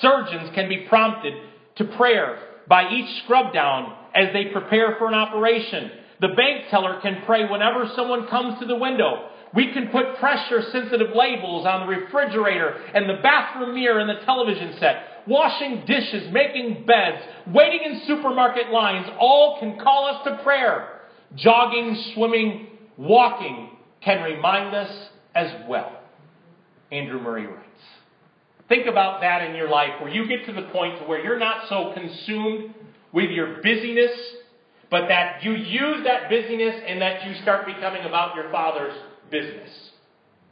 [0.00, 1.34] Surgeons can be prompted
[1.76, 5.90] to prayer by each scrub down as they prepare for an operation.
[6.20, 9.30] The bank teller can pray whenever someone comes to the window.
[9.54, 14.24] We can put pressure sensitive labels on the refrigerator and the bathroom mirror and the
[14.24, 15.15] television set.
[15.26, 21.00] Washing dishes, making beds, waiting in supermarket lines, all can call us to prayer.
[21.34, 24.90] Jogging, swimming, walking can remind us
[25.34, 26.00] as well.
[26.92, 27.62] Andrew Murray writes.
[28.68, 31.68] Think about that in your life where you get to the point where you're not
[31.68, 32.74] so consumed
[33.12, 34.12] with your busyness
[34.90, 38.96] but that you use that busyness and that you start becoming about your father's
[39.30, 39.70] business.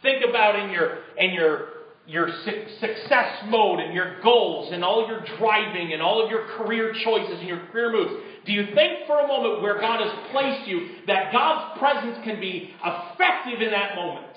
[0.03, 1.69] Think about in your in your
[2.07, 6.93] your success mode and your goals and all your driving and all of your career
[7.05, 8.13] choices and your career moves.
[8.45, 12.41] Do you think for a moment where God has placed you that God's presence can
[12.41, 14.37] be effective in that moment?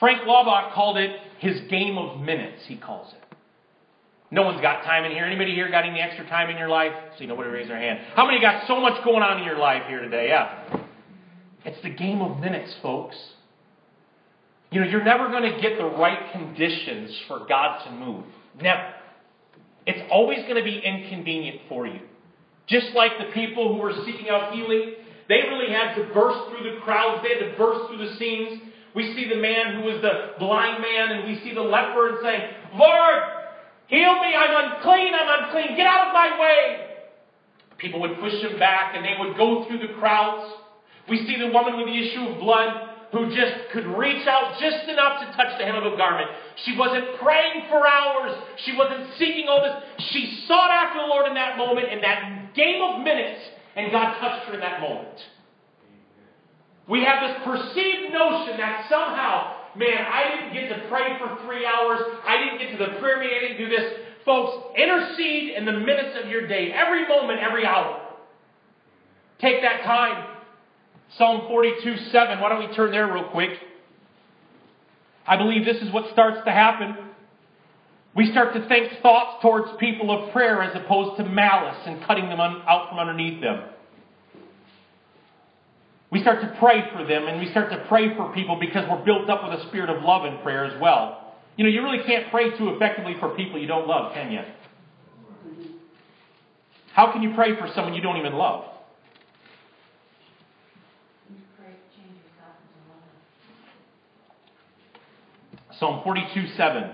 [0.00, 3.22] Frank Laubach called it his game of minutes, he calls it.
[4.30, 5.24] No one's got time in here.
[5.24, 6.92] Anybody here got any extra time in your life?
[7.18, 8.00] See, nobody raised their hand.
[8.14, 10.28] How many got so much going on in your life here today?
[10.28, 10.84] Yeah.
[11.64, 13.16] It's the game of minutes, folks.
[14.76, 18.26] You know, you're never going to get the right conditions for God to move.
[18.60, 18.92] Never.
[19.86, 22.00] It's always going to be inconvenient for you.
[22.66, 24.96] Just like the people who were seeking out healing,
[25.30, 28.60] they really had to burst through the crowds, they had to burst through the scenes.
[28.94, 32.18] We see the man who was the blind man, and we see the leper and
[32.22, 32.42] saying,
[32.74, 33.22] Lord,
[33.86, 36.86] Heal me, I'm unclean, I'm unclean, get out of my way.
[37.78, 40.52] People would push him back and they would go through the crowds.
[41.08, 44.88] We see the woman with the issue of blood who just could reach out just
[44.88, 46.28] enough to touch the hem of a garment.
[46.64, 48.36] She wasn't praying for hours.
[48.64, 50.06] She wasn't seeking all this.
[50.10, 53.40] She sought after the Lord in that moment, in that game of minutes,
[53.76, 55.16] and God touched her in that moment.
[56.88, 61.66] We have this perceived notion that somehow man, I didn't get to pray for three
[61.66, 62.00] hours.
[62.24, 63.36] I didn't get to the prayer meeting.
[63.36, 63.92] I didn't do this.
[64.24, 68.02] Folks, intercede in the minutes of your day, every moment, every hour.
[69.40, 70.35] Take that time.
[71.16, 72.40] Psalm 42 7.
[72.40, 73.50] Why don't we turn there real quick?
[75.26, 76.96] I believe this is what starts to happen.
[78.14, 82.28] We start to think thoughts towards people of prayer as opposed to malice and cutting
[82.28, 83.64] them out from underneath them.
[86.10, 89.04] We start to pray for them and we start to pray for people because we're
[89.04, 91.34] built up with a spirit of love and prayer as well.
[91.56, 94.40] You know, you really can't pray too effectively for people you don't love, can you?
[96.94, 98.64] How can you pray for someone you don't even love?
[105.78, 106.90] Psalm 42 7.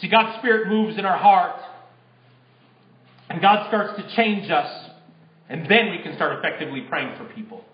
[0.00, 1.60] See, God's Spirit moves in our heart,
[3.28, 4.90] and God starts to change us.
[5.48, 7.64] And then we can start effectively praying for people.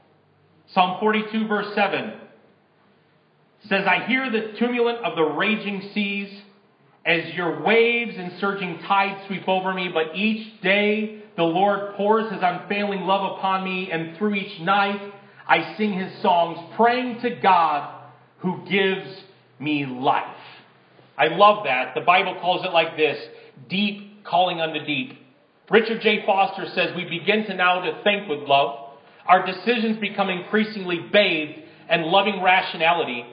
[0.73, 2.15] Psalm 42, verse 7
[3.69, 6.29] says, I hear the tumult of the raging seas
[7.05, 12.33] as your waves and surging tides sweep over me, but each day the Lord pours
[12.33, 15.13] his unfailing love upon me, and through each night
[15.47, 17.96] I sing his songs, praying to God
[18.47, 19.09] who gives
[19.59, 20.23] me life.
[21.19, 21.97] I love that.
[21.97, 23.19] The Bible calls it like this
[23.69, 25.19] deep calling unto deep.
[25.69, 26.23] Richard J.
[26.25, 28.91] Foster says we begin to now to think with love.
[29.27, 33.25] Our decisions become increasingly bathed and loving rationality.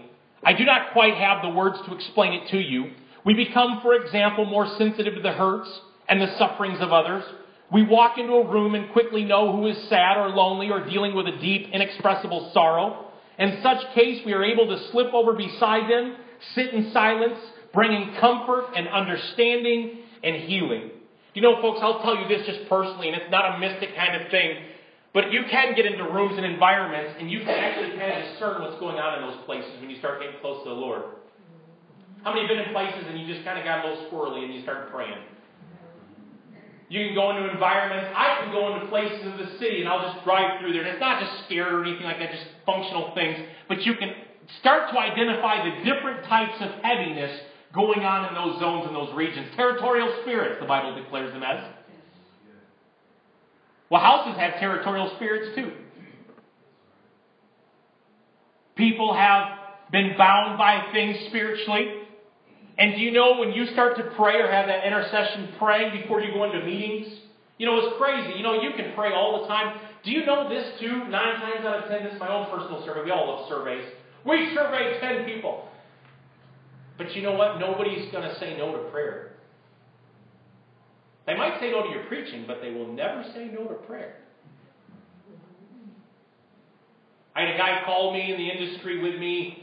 [0.44, 2.94] I do not quite have the words to explain it to you.
[3.24, 5.70] We become, for example, more sensitive to the hurts
[6.10, 7.24] and the sufferings of others.
[7.72, 11.14] We walk into a room and quickly know who is sad or lonely or dealing
[11.14, 13.13] with a deep, inexpressible sorrow.
[13.40, 16.16] In such case, we are able to slip over beside them,
[16.56, 17.40] sit in silence,
[17.74, 20.92] bringing comfort and understanding and healing.
[21.34, 24.22] You know, folks, I'll tell you this just personally, and it's not a mystic kind
[24.22, 24.58] of thing,
[25.14, 28.62] but you can get into rooms and environments, and you can actually kind of discern
[28.62, 31.04] what's going on in those places when you start getting close to the Lord.
[32.24, 34.46] How many have been in places and you just kind of got a little squirrely
[34.46, 35.18] and you start praying?
[36.94, 38.14] You can go into environments.
[38.16, 40.84] I can go into places of the city and I'll just drive through there.
[40.84, 43.36] And it's not just scared or anything like that, just functional things.
[43.68, 44.14] But you can
[44.60, 47.42] start to identify the different types of heaviness
[47.74, 49.48] going on in those zones and those regions.
[49.56, 51.66] Territorial spirits, the Bible declares them as.
[53.90, 55.72] Well, houses have territorial spirits too.
[58.76, 59.58] People have
[59.92, 62.03] been bound by things spiritually.
[62.78, 66.22] And do you know when you start to pray or have that intercession praying before
[66.22, 67.08] you go into meetings?
[67.58, 68.38] You know, it's crazy.
[68.38, 69.80] You know, you can pray all the time.
[70.04, 71.08] Do you know this too?
[71.08, 73.04] Nine times out of ten, this is my own personal survey.
[73.06, 73.86] We all love surveys.
[74.26, 75.68] We surveyed ten people.
[76.98, 77.60] But you know what?
[77.60, 79.34] Nobody's going to say no to prayer.
[81.26, 84.16] They might say no to your preaching, but they will never say no to prayer.
[87.36, 89.63] I had a guy call me in the industry with me,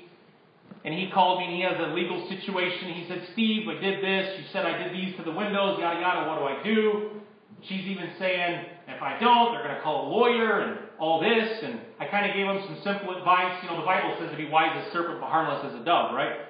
[0.84, 2.94] and he called me and he has a legal situation.
[2.94, 4.38] He said, Steve, I did this.
[4.38, 6.28] She said I did these to the windows, yada yada.
[6.28, 7.20] What do I do?
[7.68, 11.62] She's even saying, if I don't, they're going to call a lawyer and all this.
[11.62, 13.60] And I kind of gave him some simple advice.
[13.62, 15.84] You know, the Bible says to be wise as a serpent, but harmless as a
[15.84, 16.48] dove, right?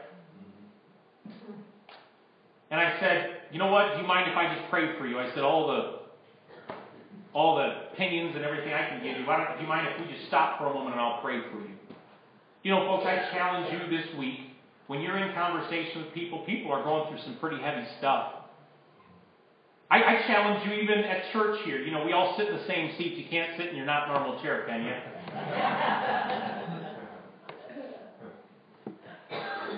[2.71, 3.95] And I said, you know what?
[3.95, 5.19] Do you mind if I just pray for you?
[5.19, 6.01] I said, all the
[7.33, 9.25] all the opinions and everything I can give you.
[9.25, 11.41] Why don't, do you mind if we just stop for a moment and I'll pray
[11.53, 11.80] for you?
[12.63, 14.41] You know, folks, I challenge you this week.
[14.87, 18.35] When you're in conversation with people, people are going through some pretty heavy stuff.
[19.91, 21.79] I, I challenge you even at church here.
[21.81, 23.17] You know, we all sit in the same seats.
[23.19, 24.93] You can't sit in your not normal chair, can you?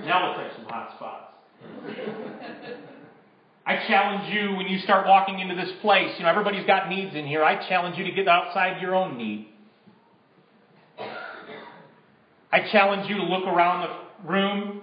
[0.06, 1.32] now let's have some hot spots.
[3.64, 7.14] I challenge you when you start walking into this place, you know, everybody's got needs
[7.14, 7.44] in here.
[7.44, 9.51] I challenge you to get outside your own need.
[12.52, 14.82] I challenge you to look around the room,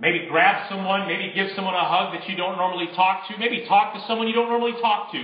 [0.00, 3.64] maybe grab someone, maybe give someone a hug that you don't normally talk to, maybe
[3.68, 5.22] talk to someone you don't normally talk to.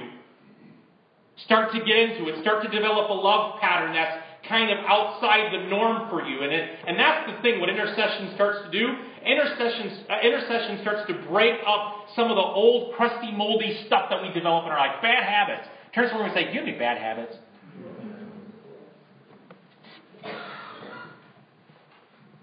[1.44, 2.40] Start to get into it.
[2.42, 6.42] Start to develop a love pattern that's kind of outside the norm for you.
[6.42, 8.94] And, it, and that's the thing, what intercession starts to do.
[9.24, 14.22] Intercession, uh, intercession starts to break up some of the old, crusty, moldy stuff that
[14.22, 15.02] we develop in our life.
[15.02, 15.66] Bad habits.
[15.94, 17.34] Turn to someone and say, have any bad habits?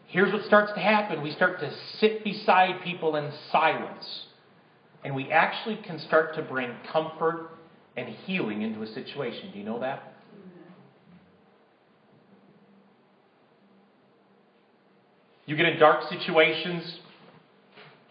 [0.10, 4.26] Here's what starts to happen we start to sit beside people in silence.
[5.04, 7.52] And we actually can start to bring comfort
[7.96, 9.52] and healing into a situation.
[9.54, 10.14] Do you know that?
[15.46, 17.00] You get in dark situations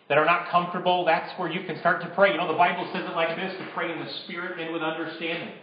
[0.09, 2.33] that are not comfortable, that's where you can start to pray.
[2.33, 4.83] You know, the Bible says it like this to pray in the Spirit and with
[4.83, 5.55] understanding.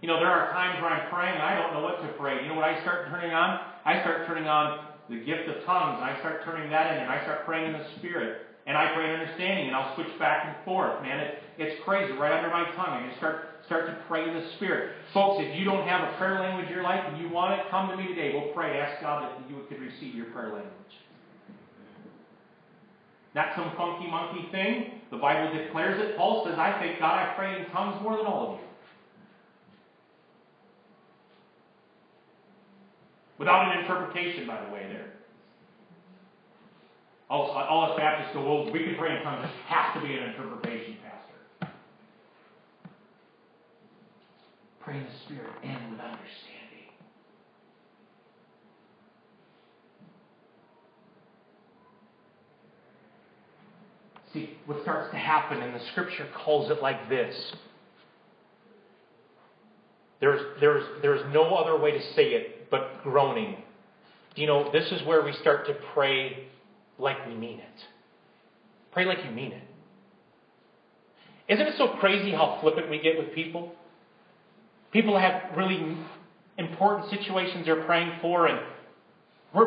[0.00, 2.42] You know, there are times where I'm praying and I don't know what to pray.
[2.42, 3.60] You know what I start turning on?
[3.84, 7.10] I start turning on the gift of tongues, and I start turning that in, and
[7.10, 8.46] I start praying in the Spirit.
[8.66, 11.02] And I pray in understanding, and I'll switch back and forth.
[11.02, 13.02] Man, it, it's crazy, right under my tongue.
[13.02, 14.94] I just start start to pray in the Spirit.
[15.14, 17.66] Folks, if you don't have a prayer language in your life and you want it,
[17.70, 18.32] come to me today.
[18.34, 18.78] We'll pray.
[18.78, 20.94] Ask God that you could receive your prayer language.
[23.34, 25.00] Not some funky monkey thing.
[25.10, 26.16] The Bible declares it.
[26.16, 28.66] Paul says, I thank God I pray in tongues more than all of you.
[33.40, 35.14] Without an interpretation, by the way, there.
[37.30, 39.40] All, all us Baptists go, well, we can pray in tongues.
[39.40, 41.72] There has to be an interpretation, Pastor.
[44.80, 46.28] Pray in the Spirit and with understanding.
[54.34, 57.34] See, what starts to happen, and the scripture calls it like this.
[60.20, 63.56] There's, there's, there's no other way to say it but groaning.
[64.36, 66.46] You know, this is where we start to pray
[66.98, 67.84] like we mean it.
[68.92, 69.62] Pray like you mean it.
[71.48, 73.72] Isn't it so crazy how flippant we get with people?
[74.92, 75.96] People have really
[76.58, 78.60] important situations they're praying for, and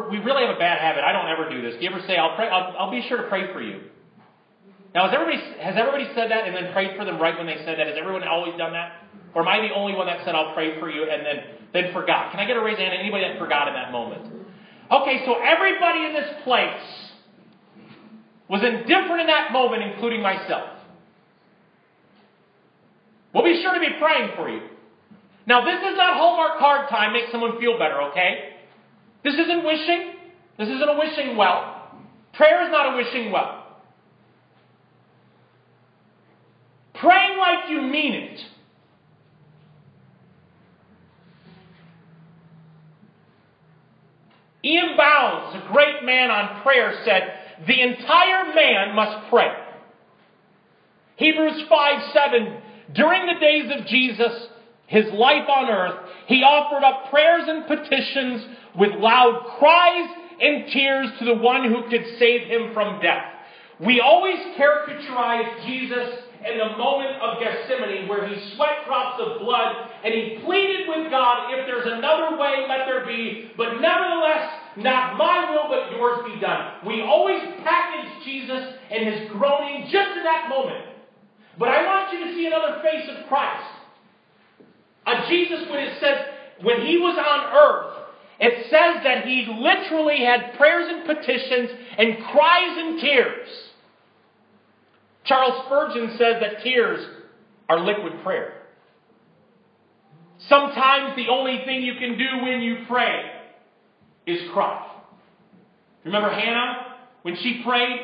[0.09, 1.03] we really have a bad habit.
[1.03, 1.75] I don't ever do this.
[1.75, 3.81] Do you ever say, I'll, pray, I'll, I'll be sure to pray for you?
[4.93, 7.57] Now, has everybody, has everybody said that and then prayed for them right when they
[7.65, 7.87] said that?
[7.87, 9.03] Has everyone always done that?
[9.35, 11.93] Or am I the only one that said, I'll pray for you, and then, then
[11.93, 12.31] forgot?
[12.31, 12.93] Can I get a raise hand?
[12.93, 14.31] Anybody that forgot in that moment?
[14.91, 17.09] Okay, so everybody in this place
[18.47, 20.69] was indifferent in that moment, including myself.
[23.33, 24.61] We'll be sure to be praying for you.
[25.47, 28.51] Now, this is not Hallmark card time, make someone feel better, okay?
[29.23, 30.13] This isn't wishing.
[30.57, 31.97] This isn't a wishing well.
[32.33, 33.79] Prayer is not a wishing well.
[36.93, 38.39] Praying like you mean it.
[44.63, 49.51] Ian Bounds, a great man on prayer, said, The entire man must pray.
[51.17, 52.61] Hebrews 5 7,
[52.93, 54.47] during the days of Jesus,
[54.87, 58.45] his life on earth, he offered up prayers and petitions
[58.77, 60.09] with loud cries
[60.41, 63.25] and tears to the one who could save him from death.
[63.79, 69.89] We always caricaturize Jesus in the moment of Gethsemane where he sweat drops of blood
[70.03, 75.17] and he pleaded with God, if there's another way, let there be, but nevertheless, not
[75.17, 76.85] my will, but yours be done.
[76.85, 80.85] We always package Jesus and his groaning just in that moment.
[81.57, 83.69] But I want you to see another face of Christ.
[85.05, 86.17] A Jesus when it says,
[86.61, 87.93] when he was on earth,
[88.39, 93.49] it says that he literally had prayers and petitions and cries and tears.
[95.25, 97.05] Charles Spurgeon says that tears
[97.69, 98.53] are liquid prayer.
[100.49, 103.31] Sometimes the only thing you can do when you pray
[104.27, 104.89] is cry.
[106.03, 106.87] Remember Hannah?
[107.21, 107.99] When she prayed,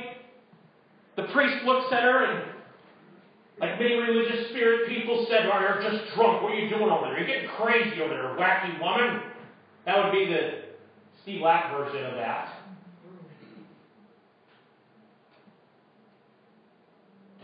[1.17, 2.45] the priest looks at her and,
[3.59, 6.41] like many religious spirit people said, oh, you're just drunk.
[6.41, 7.17] What are you doing over there?
[7.17, 9.24] You're getting crazy over there, wacky woman.
[9.86, 10.70] That would be the
[11.24, 12.53] Steve Lack version of that.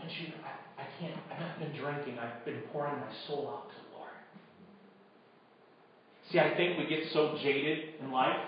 [0.06, 2.18] Don't you, I, I can't, I've not been drinking.
[2.18, 4.10] I've been pouring my soul out to the Lord.
[6.30, 8.38] See, I think we get so jaded in life,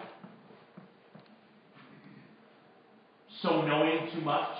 [3.43, 4.57] so knowing too much,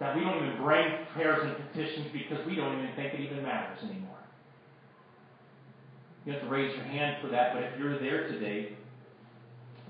[0.00, 3.42] that we don't even bring prayers and petitions because we don't even think it even
[3.42, 4.16] matters anymore.
[6.24, 8.76] You have to raise your hand for that, but if you're there today,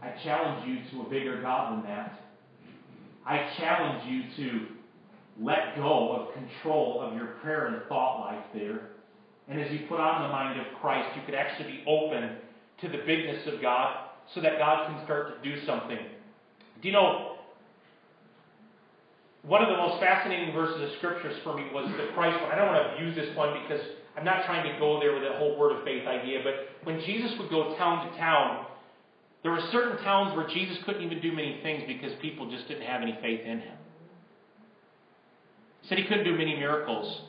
[0.02, 2.27] I challenge you to a bigger God than that.
[3.28, 4.66] I challenge you to
[5.38, 8.80] let go of control of your prayer and thought life there.
[9.48, 12.36] And as you put on the mind of Christ, you could actually be open
[12.80, 15.98] to the bigness of God so that God can start to do something.
[16.80, 17.36] Do you know,
[19.42, 22.50] one of the most fascinating verses of scriptures for me was the Christ one.
[22.50, 23.84] I don't want to abuse this one because
[24.16, 26.54] I'm not trying to go there with the whole word of faith idea, but
[26.84, 28.66] when Jesus would go town to town,
[29.42, 32.82] there were certain towns where Jesus couldn't even do many things because people just didn't
[32.82, 33.76] have any faith in him.
[35.82, 37.22] He said he couldn't do many miracles.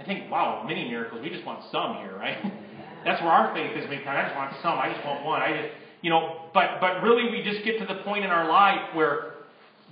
[0.00, 1.22] I think, wow, many miracles.
[1.22, 2.38] We just want some here, right?
[3.04, 3.84] That's where our faith is.
[3.86, 4.08] Kind.
[4.08, 4.78] I just want some.
[4.78, 5.40] I just want one.
[5.40, 8.48] I just, you know, but but really, we just get to the point in our
[8.48, 9.34] life where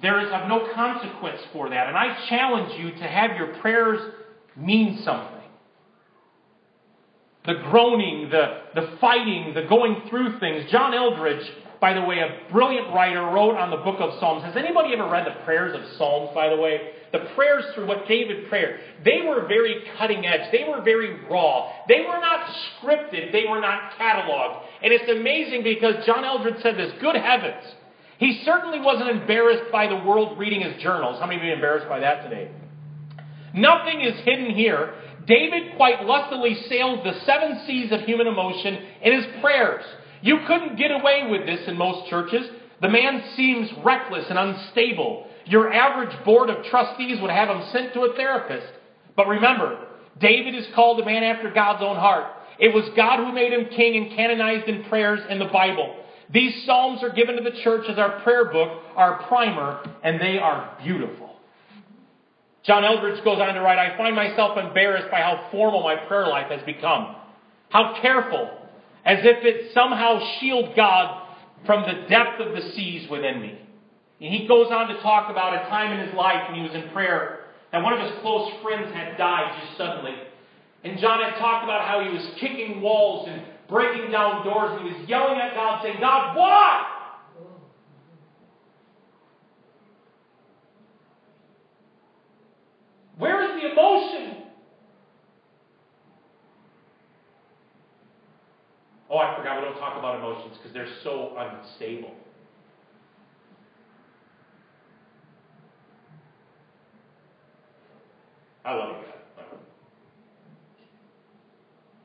[0.00, 1.88] there is of no consequence for that.
[1.88, 4.00] And I challenge you to have your prayers
[4.56, 5.41] mean something
[7.44, 10.70] the groaning, the, the fighting, the going through things.
[10.70, 11.44] John Eldredge,
[11.80, 14.44] by the way, a brilliant writer, wrote on the book of Psalms.
[14.44, 16.92] Has anybody ever read the prayers of Psalms, by the way?
[17.12, 18.76] The prayers through what David prayed.
[19.04, 20.52] They were very cutting edge.
[20.52, 21.72] They were very raw.
[21.88, 22.48] They were not
[22.80, 23.32] scripted.
[23.32, 24.62] They were not cataloged.
[24.82, 27.64] And it's amazing because John Eldredge said this, good heavens.
[28.18, 31.18] He certainly wasn't embarrassed by the world reading his journals.
[31.18, 32.52] How many of you are embarrassed by that today?
[33.52, 34.94] Nothing is hidden here.
[35.26, 39.84] David quite lustily sailed the seven seas of human emotion in his prayers.
[40.20, 42.46] You couldn't get away with this in most churches.
[42.80, 45.26] The man seems reckless and unstable.
[45.46, 48.66] Your average board of trustees would have him sent to a therapist.
[49.16, 49.86] But remember,
[50.20, 52.26] David is called a man after God's own heart.
[52.58, 55.96] It was God who made him king and canonized in prayers in the Bible.
[56.32, 60.38] These Psalms are given to the church as our prayer book, our primer, and they
[60.38, 61.31] are beautiful.
[62.64, 66.28] John Eldredge goes on to write, I find myself embarrassed by how formal my prayer
[66.28, 67.16] life has become.
[67.70, 68.50] How careful,
[69.04, 71.26] as if it somehow shield God
[71.66, 73.58] from the depth of the seas within me.
[74.20, 76.74] And he goes on to talk about a time in his life when he was
[76.74, 77.40] in prayer
[77.72, 80.14] that one of his close friends had died just suddenly.
[80.84, 84.88] And John had talked about how he was kicking walls and breaking down doors and
[84.88, 87.01] he was yelling at God saying, God, why?
[93.22, 94.42] Where is the emotion?
[99.08, 102.10] Oh, I forgot we don't talk about emotions because they're so unstable.
[108.64, 109.60] I love you, God.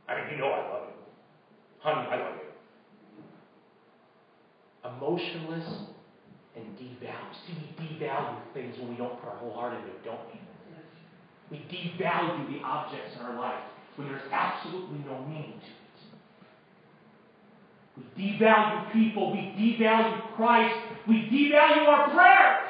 [0.07, 0.93] I mean, you know I love you.
[1.79, 2.35] Honey, I love
[4.83, 4.87] you.
[4.87, 5.67] Emotionless
[6.55, 7.33] and devalued.
[7.47, 10.46] See, we devalue things when we don't put our whole heart into it, don't we?
[11.49, 13.63] We devalue the objects in our life
[13.95, 15.77] when there's absolutely no meaning to it.
[18.17, 19.31] We devalue people.
[19.31, 20.75] We devalue Christ.
[21.07, 22.69] We devalue our prayers.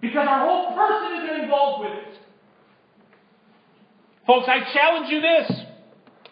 [0.00, 2.18] Because our whole person isn't involved with it.
[4.26, 5.52] Folks, I challenge you this.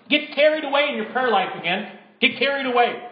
[0.08, 1.92] Get carried away in your prayer life again.
[2.20, 3.02] Get carried away.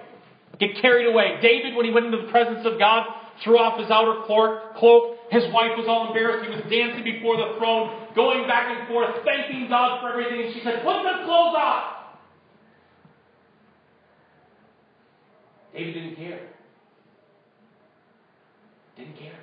[0.59, 1.39] Get carried away.
[1.43, 3.07] David, when he went into the presence of God,
[3.43, 5.17] threw off his outer cloak.
[5.31, 6.49] His wife was all embarrassed.
[6.49, 10.47] He was dancing before the throne, going back and forth, thanking God for everything.
[10.47, 11.83] And she said, Put the clothes on.
[15.73, 16.41] David didn't care.
[18.97, 19.39] Didn't care.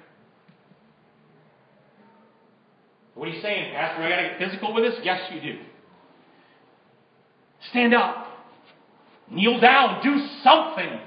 [3.16, 4.04] What are you saying, Pastor?
[4.04, 5.00] I got to get physical with this?
[5.04, 5.60] Yes, you do.
[7.72, 8.28] Stand up.
[9.32, 10.04] Kneel down.
[10.04, 11.00] Do something.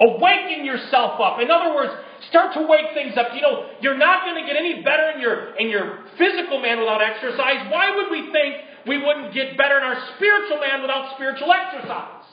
[0.00, 1.40] Awaken yourself up.
[1.40, 1.92] In other words,
[2.28, 3.28] start to wake things up.
[3.32, 6.80] You know, you're not going to get any better in your in your physical man
[6.80, 7.70] without exercise.
[7.70, 8.56] Why would we think
[8.88, 12.26] we wouldn't get better in our spiritual man without spiritual exercise?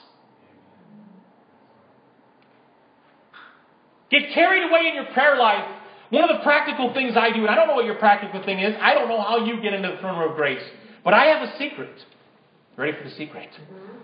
[4.10, 5.64] Get carried away in your prayer life.
[6.10, 8.58] One of the practical things I do, and I don't know what your practical thing
[8.58, 10.62] is, I don't know how you get into the throne room of grace,
[11.04, 11.94] but I have a secret.
[12.76, 13.48] Ready for the secret?
[13.50, 13.98] Mm-hmm.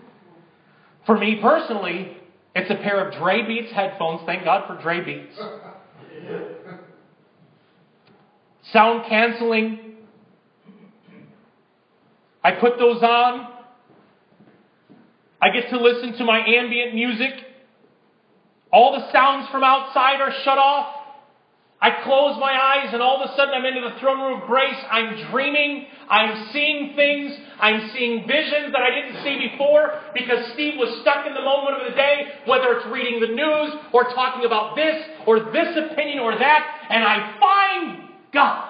[1.05, 2.18] For me personally,
[2.59, 4.23] it's a pair of Dre Beats headphones.
[4.27, 5.39] Thank God for Dre Beats.
[8.73, 9.95] Sound canceling.
[12.43, 13.49] I put those on.
[15.41, 17.33] I get to listen to my ambient music.
[18.73, 20.98] All the sounds from outside are shut off.
[21.81, 24.49] I close my eyes and all of a sudden I'm into the throne room of
[24.49, 24.77] grace.
[24.91, 25.87] I'm dreaming.
[26.09, 27.39] I'm seeing things.
[27.61, 31.81] I'm seeing visions that I didn't see before because Steve was stuck in the moment
[31.81, 36.19] of the day, whether it's reading the news or talking about this or this opinion
[36.19, 38.65] or that, and I find God.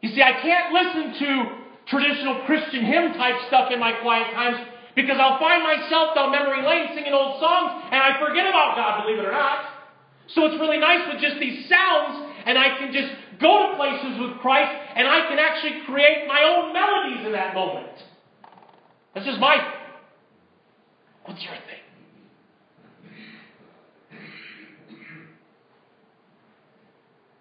[0.00, 1.59] You see, I can't listen to
[1.90, 4.56] traditional Christian hymn type stuff in my quiet times
[4.94, 9.02] because I'll find myself down memory lane singing old songs and I forget about God,
[9.02, 9.66] believe it or not.
[10.34, 13.10] So it's really nice with just these sounds and I can just
[13.42, 17.54] go to places with Christ and I can actually create my own melodies in that
[17.54, 17.90] moment.
[19.14, 19.80] That's just my thing.
[21.24, 21.82] What's your thing?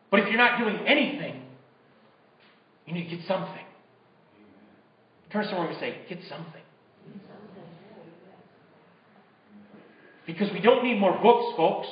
[0.09, 1.43] But if you're not doing anything,
[2.87, 3.68] you need to get something.
[5.31, 6.61] Turn to someone and say, get something.
[10.25, 11.87] Because we don't need more books, folks.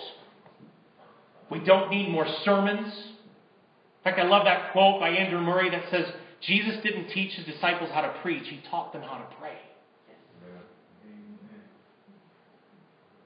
[1.49, 2.93] We don't need more sermons.
[2.93, 6.05] In fact, I love that quote by Andrew Murray that says,
[6.41, 9.57] Jesus didn't teach his disciples how to preach, he taught them how to pray.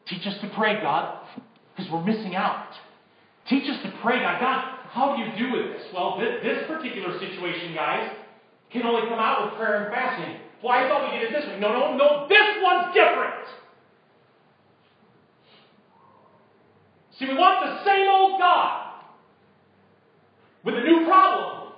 [0.07, 1.26] Teach us to pray, God,
[1.76, 2.68] because we're missing out.
[3.49, 4.39] Teach us to pray, God.
[4.41, 5.84] God, how do you do with this?
[5.93, 8.12] Well, this, this particular situation, guys,
[8.72, 10.36] can only come out with prayer and fasting.
[10.63, 11.59] Well, I thought we did it this way.
[11.59, 13.45] No, no, no, this one's different.
[17.17, 19.01] See, we want the same old God
[20.63, 21.74] with a new problem.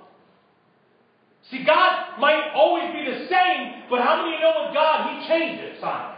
[1.50, 5.80] See, God might always be the same, but how many know with God He changes,
[5.80, 6.16] Simon?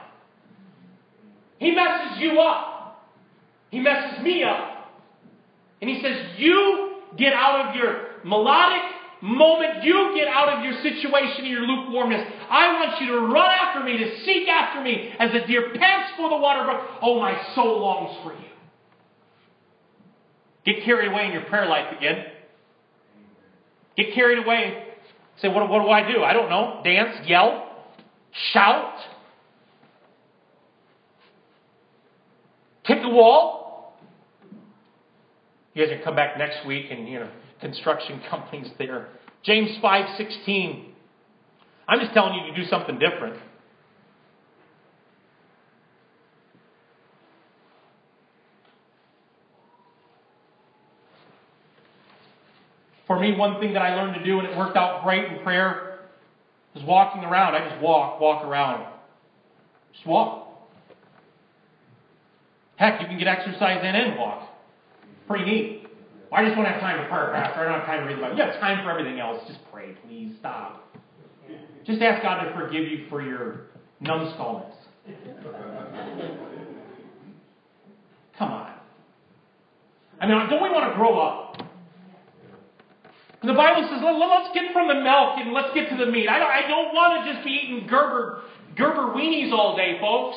[1.59, 3.11] He messes you up.
[3.71, 4.93] He messes me up.
[5.81, 8.83] And He says, You get out of your melodic
[9.23, 13.51] moment you get out of your situation and your lukewarmness, I want you to run
[13.51, 16.83] after me, to seek after me, as a deer pants for the water brook.
[17.03, 18.47] Oh, my soul longs for you.
[20.65, 22.27] Get carried away in your prayer life again.
[23.97, 24.85] Get carried away.
[25.41, 26.23] Say, what, what do I do?
[26.23, 26.81] I don't know.
[26.85, 27.71] Dance, yell,
[28.53, 28.95] shout,
[32.85, 33.99] kick the wall.
[35.75, 37.31] You guys can come back next week and, you know,
[37.61, 39.09] construction companies there.
[39.43, 40.93] James 5:16.
[41.89, 43.37] I'm just telling you to do something different.
[53.07, 55.39] For me, one thing that I learned to do, and it worked out great in
[55.45, 56.01] prayer,
[56.75, 57.55] is walking around.
[57.55, 58.85] I just walk, walk around.
[59.93, 60.49] Just walk.
[62.75, 64.49] Heck, you can get exercise in and walk.
[65.29, 65.86] Pretty neat.
[66.37, 67.61] I just don't have time to park, Pastor.
[67.61, 68.37] I don't have time to read the Bible.
[68.37, 69.43] You have time for everything else.
[69.49, 70.35] Just pray, please.
[70.39, 70.87] Stop.
[71.87, 73.69] Just ask God to forgive you for your
[74.03, 74.75] numbskullness.
[78.39, 78.75] Come on.
[80.21, 81.57] I mean, don't we want to grow up?
[83.41, 86.11] And The Bible says, Let, us get from the milk and let's get to the
[86.11, 86.29] meat.
[86.29, 88.43] I don't, I don't want to just be eating Gerber,
[88.77, 90.37] Gerber weenies all day, folks.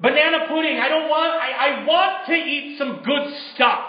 [0.00, 0.78] Banana pudding.
[0.78, 3.84] I don't want, I, I want to eat some good stuff.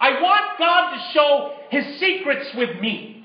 [0.00, 3.24] I want God to show his secrets with me.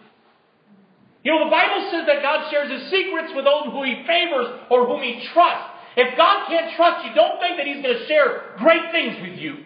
[1.23, 4.47] You know, the Bible says that God shares his secrets with those who he favors
[4.69, 5.71] or whom he trusts.
[5.97, 9.39] If God can't trust you, don't think that he's going to share great things with
[9.39, 9.65] you.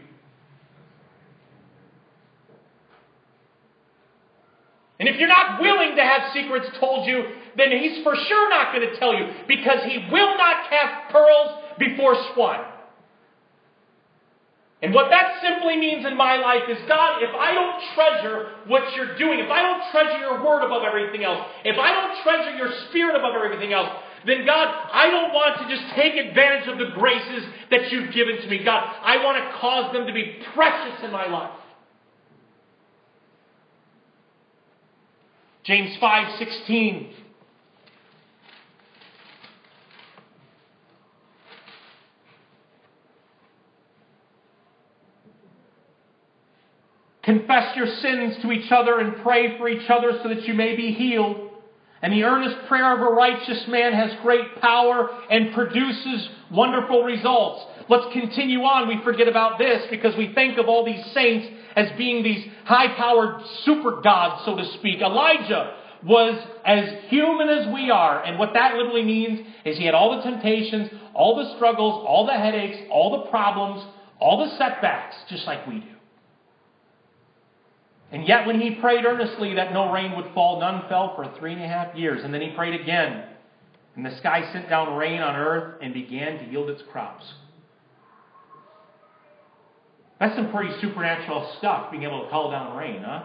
[4.99, 7.23] And if you're not willing to have secrets told you,
[7.57, 11.63] then he's for sure not going to tell you because he will not cast pearls
[11.77, 12.65] before swine.
[14.81, 18.95] And what that simply means in my life is God, if I don't treasure what
[18.95, 22.57] you're doing, if I don't treasure your word above everything else, if I don't treasure
[22.57, 23.89] your spirit above everything else,
[24.25, 28.41] then God, I don't want to just take advantage of the graces that you've given
[28.41, 28.63] to me.
[28.63, 31.57] God, I want to cause them to be precious in my life.
[35.63, 37.20] James 5:16
[47.31, 50.75] Confess your sins to each other and pray for each other so that you may
[50.75, 51.49] be healed.
[52.01, 57.63] And the earnest prayer of a righteous man has great power and produces wonderful results.
[57.87, 58.89] Let's continue on.
[58.89, 62.97] We forget about this because we think of all these saints as being these high
[62.97, 64.99] powered super gods, so to speak.
[64.99, 68.21] Elijah was as human as we are.
[68.25, 72.25] And what that literally means is he had all the temptations, all the struggles, all
[72.25, 73.85] the headaches, all the problems,
[74.19, 76.00] all the setbacks, just like we do.
[78.11, 81.53] And yet, when he prayed earnestly that no rain would fall, none fell for three
[81.53, 82.23] and a half years.
[82.23, 83.23] And then he prayed again.
[83.95, 87.23] And the sky sent down rain on earth and began to yield its crops.
[90.19, 93.23] That's some pretty supernatural stuff, being able to call down rain, huh?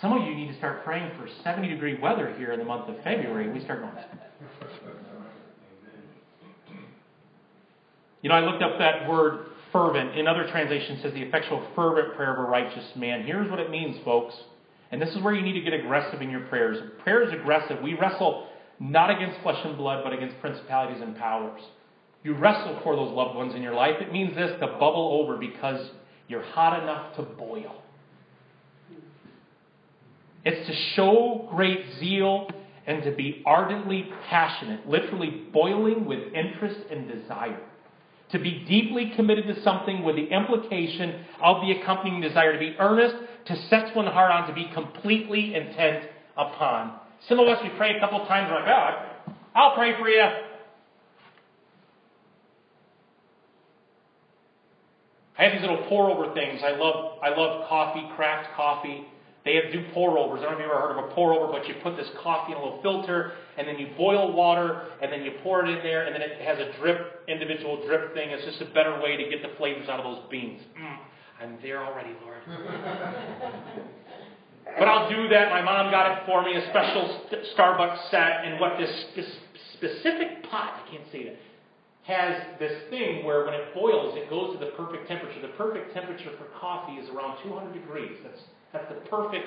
[0.00, 2.88] Some of you need to start praying for 70 degree weather here in the month
[2.88, 3.50] of February.
[3.50, 3.92] We start going.
[8.22, 10.16] You know, I looked up that word fervent.
[10.18, 13.24] In other translations, says the effectual, fervent prayer of a righteous man.
[13.24, 14.34] Here's what it means, folks.
[14.90, 16.78] And this is where you need to get aggressive in your prayers.
[17.02, 17.82] Prayer is aggressive.
[17.82, 18.48] We wrestle
[18.78, 21.62] not against flesh and blood, but against principalities and powers.
[22.22, 23.96] You wrestle for those loved ones in your life.
[24.00, 25.90] It means this to bubble over because
[26.28, 27.82] you're hot enough to boil.
[30.44, 32.48] It's to show great zeal
[32.86, 37.60] and to be ardently passionate, literally boiling with interest and desire
[38.32, 42.74] to be deeply committed to something with the implication of the accompanying desire to be
[42.78, 43.14] earnest,
[43.46, 46.98] to set one's heart on, to be completely intent upon.
[47.28, 50.24] Some of us, we pray a couple times, like, oh, I'll pray for you.
[55.38, 56.60] I have these little pour over things.
[56.64, 59.06] I love, I love coffee, craft coffee.
[59.44, 60.40] They have do pour overs.
[60.40, 62.08] I don't know if you've ever heard of a pour over, but you put this
[62.22, 65.68] coffee in a little filter, and then you boil water, and then you pour it
[65.68, 68.30] in there, and then it has a drip, individual drip thing.
[68.30, 70.62] It's just a better way to get the flavors out of those beans.
[70.78, 70.98] Mm,
[71.42, 72.38] I'm there already, Lord.
[74.78, 75.50] but I'll do that.
[75.50, 77.26] My mom got it for me, a special
[77.58, 79.26] Starbucks set, and what this, this
[79.74, 81.36] specific pot, I can't say that,
[82.04, 85.40] has this thing where when it boils, it goes to the perfect temperature.
[85.42, 88.18] The perfect temperature for coffee is around 200 degrees.
[88.22, 89.46] That's that's the perfect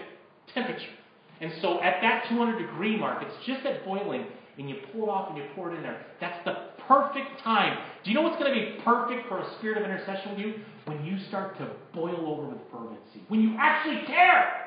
[0.54, 0.94] temperature.
[1.42, 4.26] And so at that 200 degree mark, it's just at boiling,
[4.58, 6.06] and you pour it off and you pour it in there.
[6.22, 6.54] That's the
[6.88, 7.78] perfect time.
[8.04, 10.54] Do you know what's going to be perfect for a spirit of intercession with you?
[10.86, 13.26] When you start to boil over with fervency.
[13.28, 14.62] When you actually care.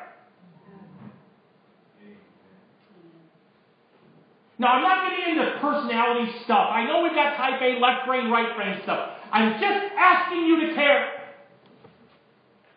[4.59, 6.69] Now, I'm not getting into personality stuff.
[6.73, 9.11] I know we've got type A, left brain, right brain stuff.
[9.31, 11.18] I'm just asking you to care.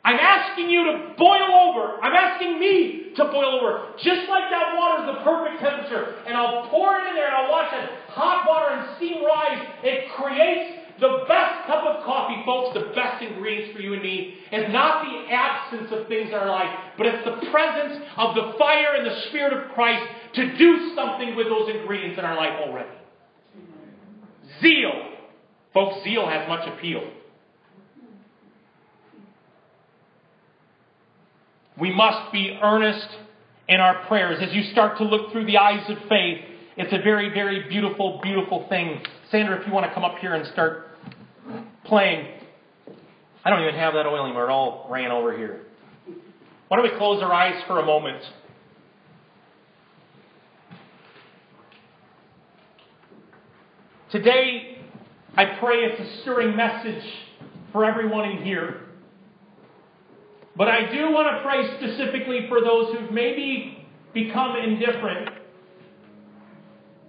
[0.04, 2.02] I'm asking you to boil over.
[2.02, 3.93] I'm asking me to boil over.
[3.97, 6.16] Just like that water is the perfect temperature.
[6.26, 9.62] And I'll pour it in there and I'll watch that hot water and steam rise.
[9.84, 12.74] It creates the best cup of coffee, folks.
[12.74, 16.49] The best ingredients for you and me is not the absence of things in our
[16.49, 20.02] life, but it's the presence of the fire and the Spirit of Christ
[20.34, 22.89] to do something with those ingredients in our life already.
[24.62, 25.10] Zeal.
[25.74, 27.02] Folks, zeal has much appeal.
[31.82, 33.07] We must be earnest
[33.67, 34.38] in our prayers.
[34.39, 36.38] As you start to look through the eyes of faith,
[36.77, 39.01] it's a very, very beautiful, beautiful thing.
[39.32, 40.89] Sandra, if you want to come up here and start
[41.86, 42.27] playing.
[43.43, 44.45] I don't even have that oil anymore.
[44.47, 45.61] It all ran over here.
[46.67, 48.23] Why don't we close our eyes for a moment?
[54.11, 54.77] Today,
[55.36, 57.03] I pray it's a stirring message
[57.71, 58.82] for everyone in here.
[60.56, 65.30] But I do want to pray specifically for those who've maybe become indifferent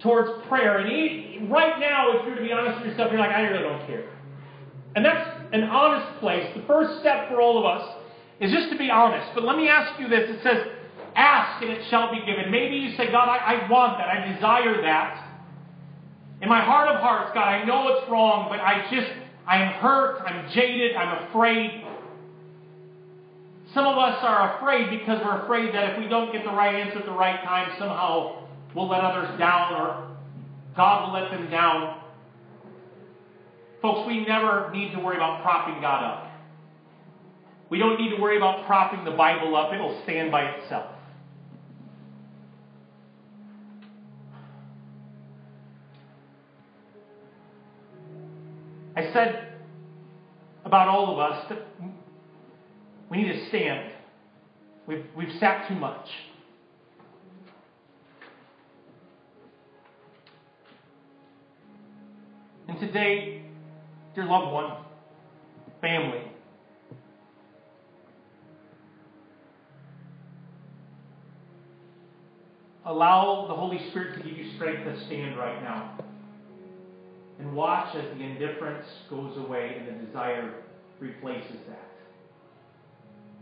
[0.01, 0.77] towards prayer.
[0.77, 3.85] And right now, if you're to be honest with yourself, you're like, I really don't
[3.87, 4.09] care.
[4.95, 6.47] And that's an honest place.
[6.55, 7.97] The first step for all of us
[8.39, 9.31] is just to be honest.
[9.33, 10.29] But let me ask you this.
[10.29, 10.67] It says,
[11.15, 12.51] ask and it shall be given.
[12.51, 14.07] Maybe you say, God, I, I want that.
[14.07, 15.29] I desire that.
[16.41, 19.11] In my heart of hearts, God, I know it's wrong, but I just,
[19.47, 21.82] I am hurt, I'm jaded, I'm afraid.
[23.73, 26.75] Some of us are afraid because we're afraid that if we don't get the right
[26.75, 28.45] answer at the right time, somehow
[28.75, 30.15] we'll let others down or
[30.75, 32.01] God will let them down.
[33.81, 36.31] Folks, we never need to worry about propping God up.
[37.69, 40.91] We don't need to worry about propping the Bible up, it'll stand by itself.
[48.95, 49.55] I said
[50.63, 51.65] about all of us that
[53.13, 53.91] we need to stand.
[54.87, 56.07] We've, we've sat too much.
[62.67, 63.43] And today,
[64.15, 64.77] dear loved one,
[65.79, 66.23] family,
[72.83, 75.99] allow the Holy Spirit to give you strength to stand right now.
[77.37, 80.51] And watch as the indifference goes away and the desire
[80.99, 81.92] replaces that.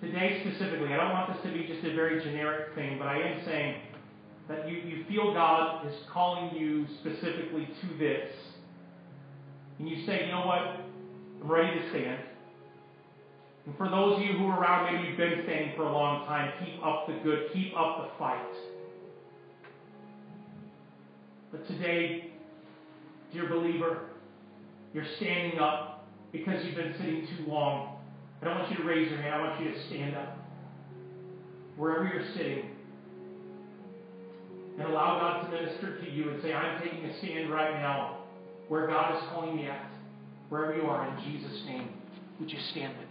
[0.02, 3.20] Today, specifically, I don't want this to be just a very generic thing, but I
[3.20, 3.82] am saying
[4.50, 8.30] that you, you feel God is calling you specifically to this.
[9.78, 10.58] And you say, you know what?
[10.58, 12.20] I'm ready to stand.
[13.68, 16.26] And for those of you who are around, maybe you've been standing for a long
[16.26, 18.42] time, keep up the good, keep up the fight.
[21.52, 22.32] But today,
[23.32, 24.10] dear believer,
[24.96, 27.91] you're standing up because you've been sitting too long.
[28.42, 29.36] I don't want you to raise your hand.
[29.36, 30.38] I want you to stand up.
[31.78, 32.72] Wherever you're sitting.
[34.80, 38.24] And allow God to minister to you and say, I'm taking a stand right now
[38.68, 39.92] where God is calling me at.
[40.50, 41.90] Wherever you are, in Jesus' name,
[42.40, 43.11] would you stand with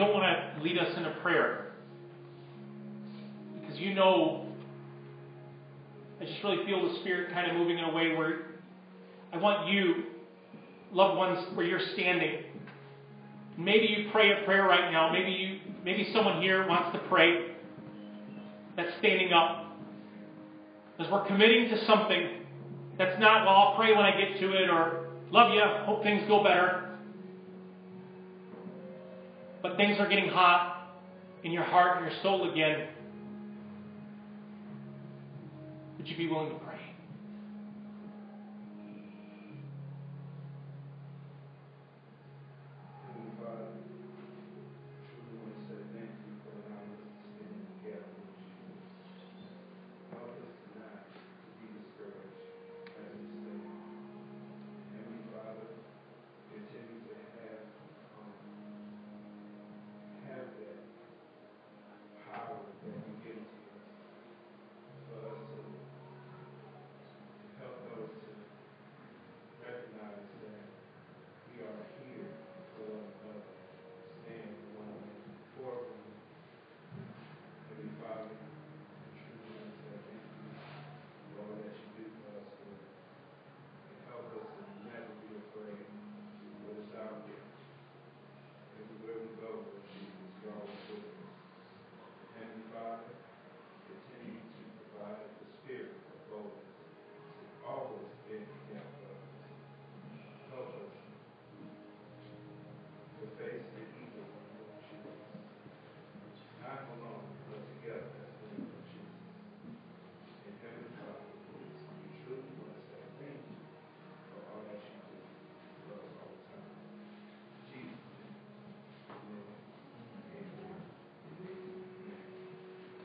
[0.00, 1.72] Don't want to lead us in a prayer.
[3.60, 4.46] Because you know,
[6.20, 8.46] I just really feel the Spirit kind of moving in a way where
[9.32, 10.04] I want you,
[10.92, 12.44] loved ones, where you're standing.
[13.58, 15.12] Maybe you pray a prayer right now.
[15.12, 17.52] Maybe you, maybe someone here wants to pray.
[18.76, 19.76] That's standing up.
[20.96, 22.46] Because we're committing to something
[22.96, 26.22] that's not, well, I'll pray when I get to it, or love you, hope things
[26.26, 26.89] go better
[29.62, 31.00] but things are getting hot
[31.44, 32.88] in your heart and your soul again,
[35.96, 36.89] would you be willing to pray?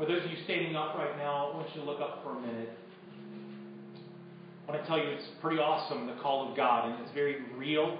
[0.05, 2.37] For those of you standing up right now, I want you to look up for
[2.37, 2.69] a minute.
[4.67, 7.37] I want to tell you it's pretty awesome, the call of God, and it's very
[7.57, 7.97] real.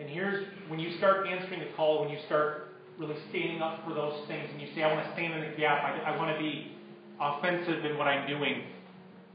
[0.00, 3.94] And here's when you start answering the call, when you start really standing up for
[3.94, 6.36] those things, and you say, I want to stand in the gap, I, I want
[6.36, 6.72] to be
[7.20, 8.64] offensive in what I'm doing,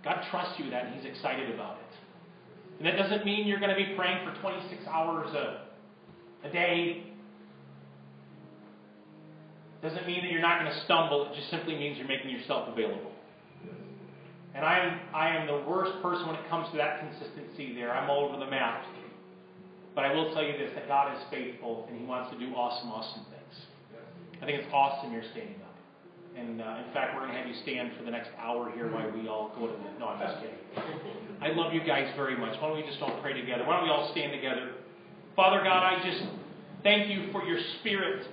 [0.04, 1.96] God trusts you that, and He's excited about it.
[2.80, 5.68] And that doesn't mean you're going to be praying for 26 hours a,
[6.46, 7.04] a day.
[9.86, 11.30] Doesn't mean that you're not going to stumble.
[11.30, 13.14] It just simply means you're making yourself available.
[14.56, 17.94] And I am, I am the worst person when it comes to that consistency there.
[17.94, 18.84] I'm all over the map.
[19.94, 22.50] But I will tell you this that God is faithful and He wants to do
[22.56, 23.56] awesome, awesome things.
[24.42, 25.78] I think it's awesome you're standing up.
[26.36, 28.92] And uh, in fact, we're going to have you stand for the next hour here
[28.92, 30.00] while we all go to the.
[30.00, 30.58] No, I'm just kidding.
[31.46, 32.60] I love you guys very much.
[32.60, 33.64] Why don't we just all pray together?
[33.64, 34.82] Why don't we all stand together?
[35.36, 36.26] Father God, I just
[36.82, 38.26] thank you for your spirit,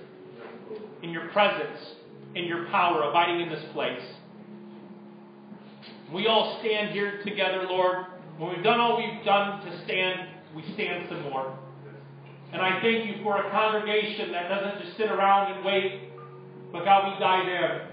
[1.03, 1.77] in your presence,
[2.33, 4.01] in your power abiding in this place.
[6.13, 8.05] We all stand here together, Lord.
[8.37, 11.57] When we've done all we've done to stand, we stand some more.
[12.53, 16.09] And I thank you for a congregation that doesn't just sit around and wait,
[16.71, 17.89] but God, we die there.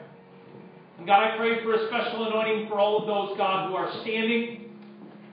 [0.98, 3.90] And God, I pray for a special anointing for all of those, God, who are
[4.02, 4.70] standing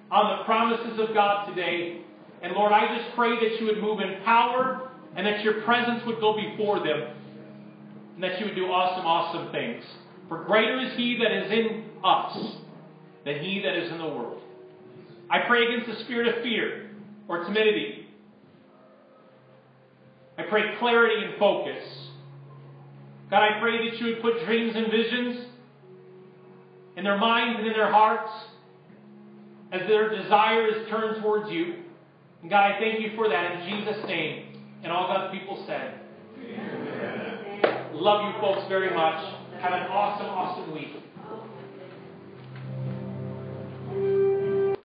[0.10, 2.02] on the promises of God today.
[2.42, 6.02] And Lord, I just pray that you would move in power and that your presence
[6.06, 7.17] would go before them
[8.18, 9.84] and that you would do awesome, awesome things.
[10.28, 12.56] For greater is he that is in us
[13.24, 14.42] than he that is in the world.
[15.30, 16.90] I pray against the spirit of fear
[17.28, 18.08] or timidity.
[20.36, 21.84] I pray clarity and focus.
[23.30, 25.46] God, I pray that you would put dreams and visions
[26.96, 28.32] in their minds and in their hearts
[29.72, 31.84] as their desire is turned towards you.
[32.42, 34.58] And God, I thank you for that in Jesus' name.
[34.82, 36.00] And all God's people said,
[36.40, 36.77] Amen.
[38.00, 39.24] Love you folks very much.
[39.60, 41.07] Have an awesome, awesome week.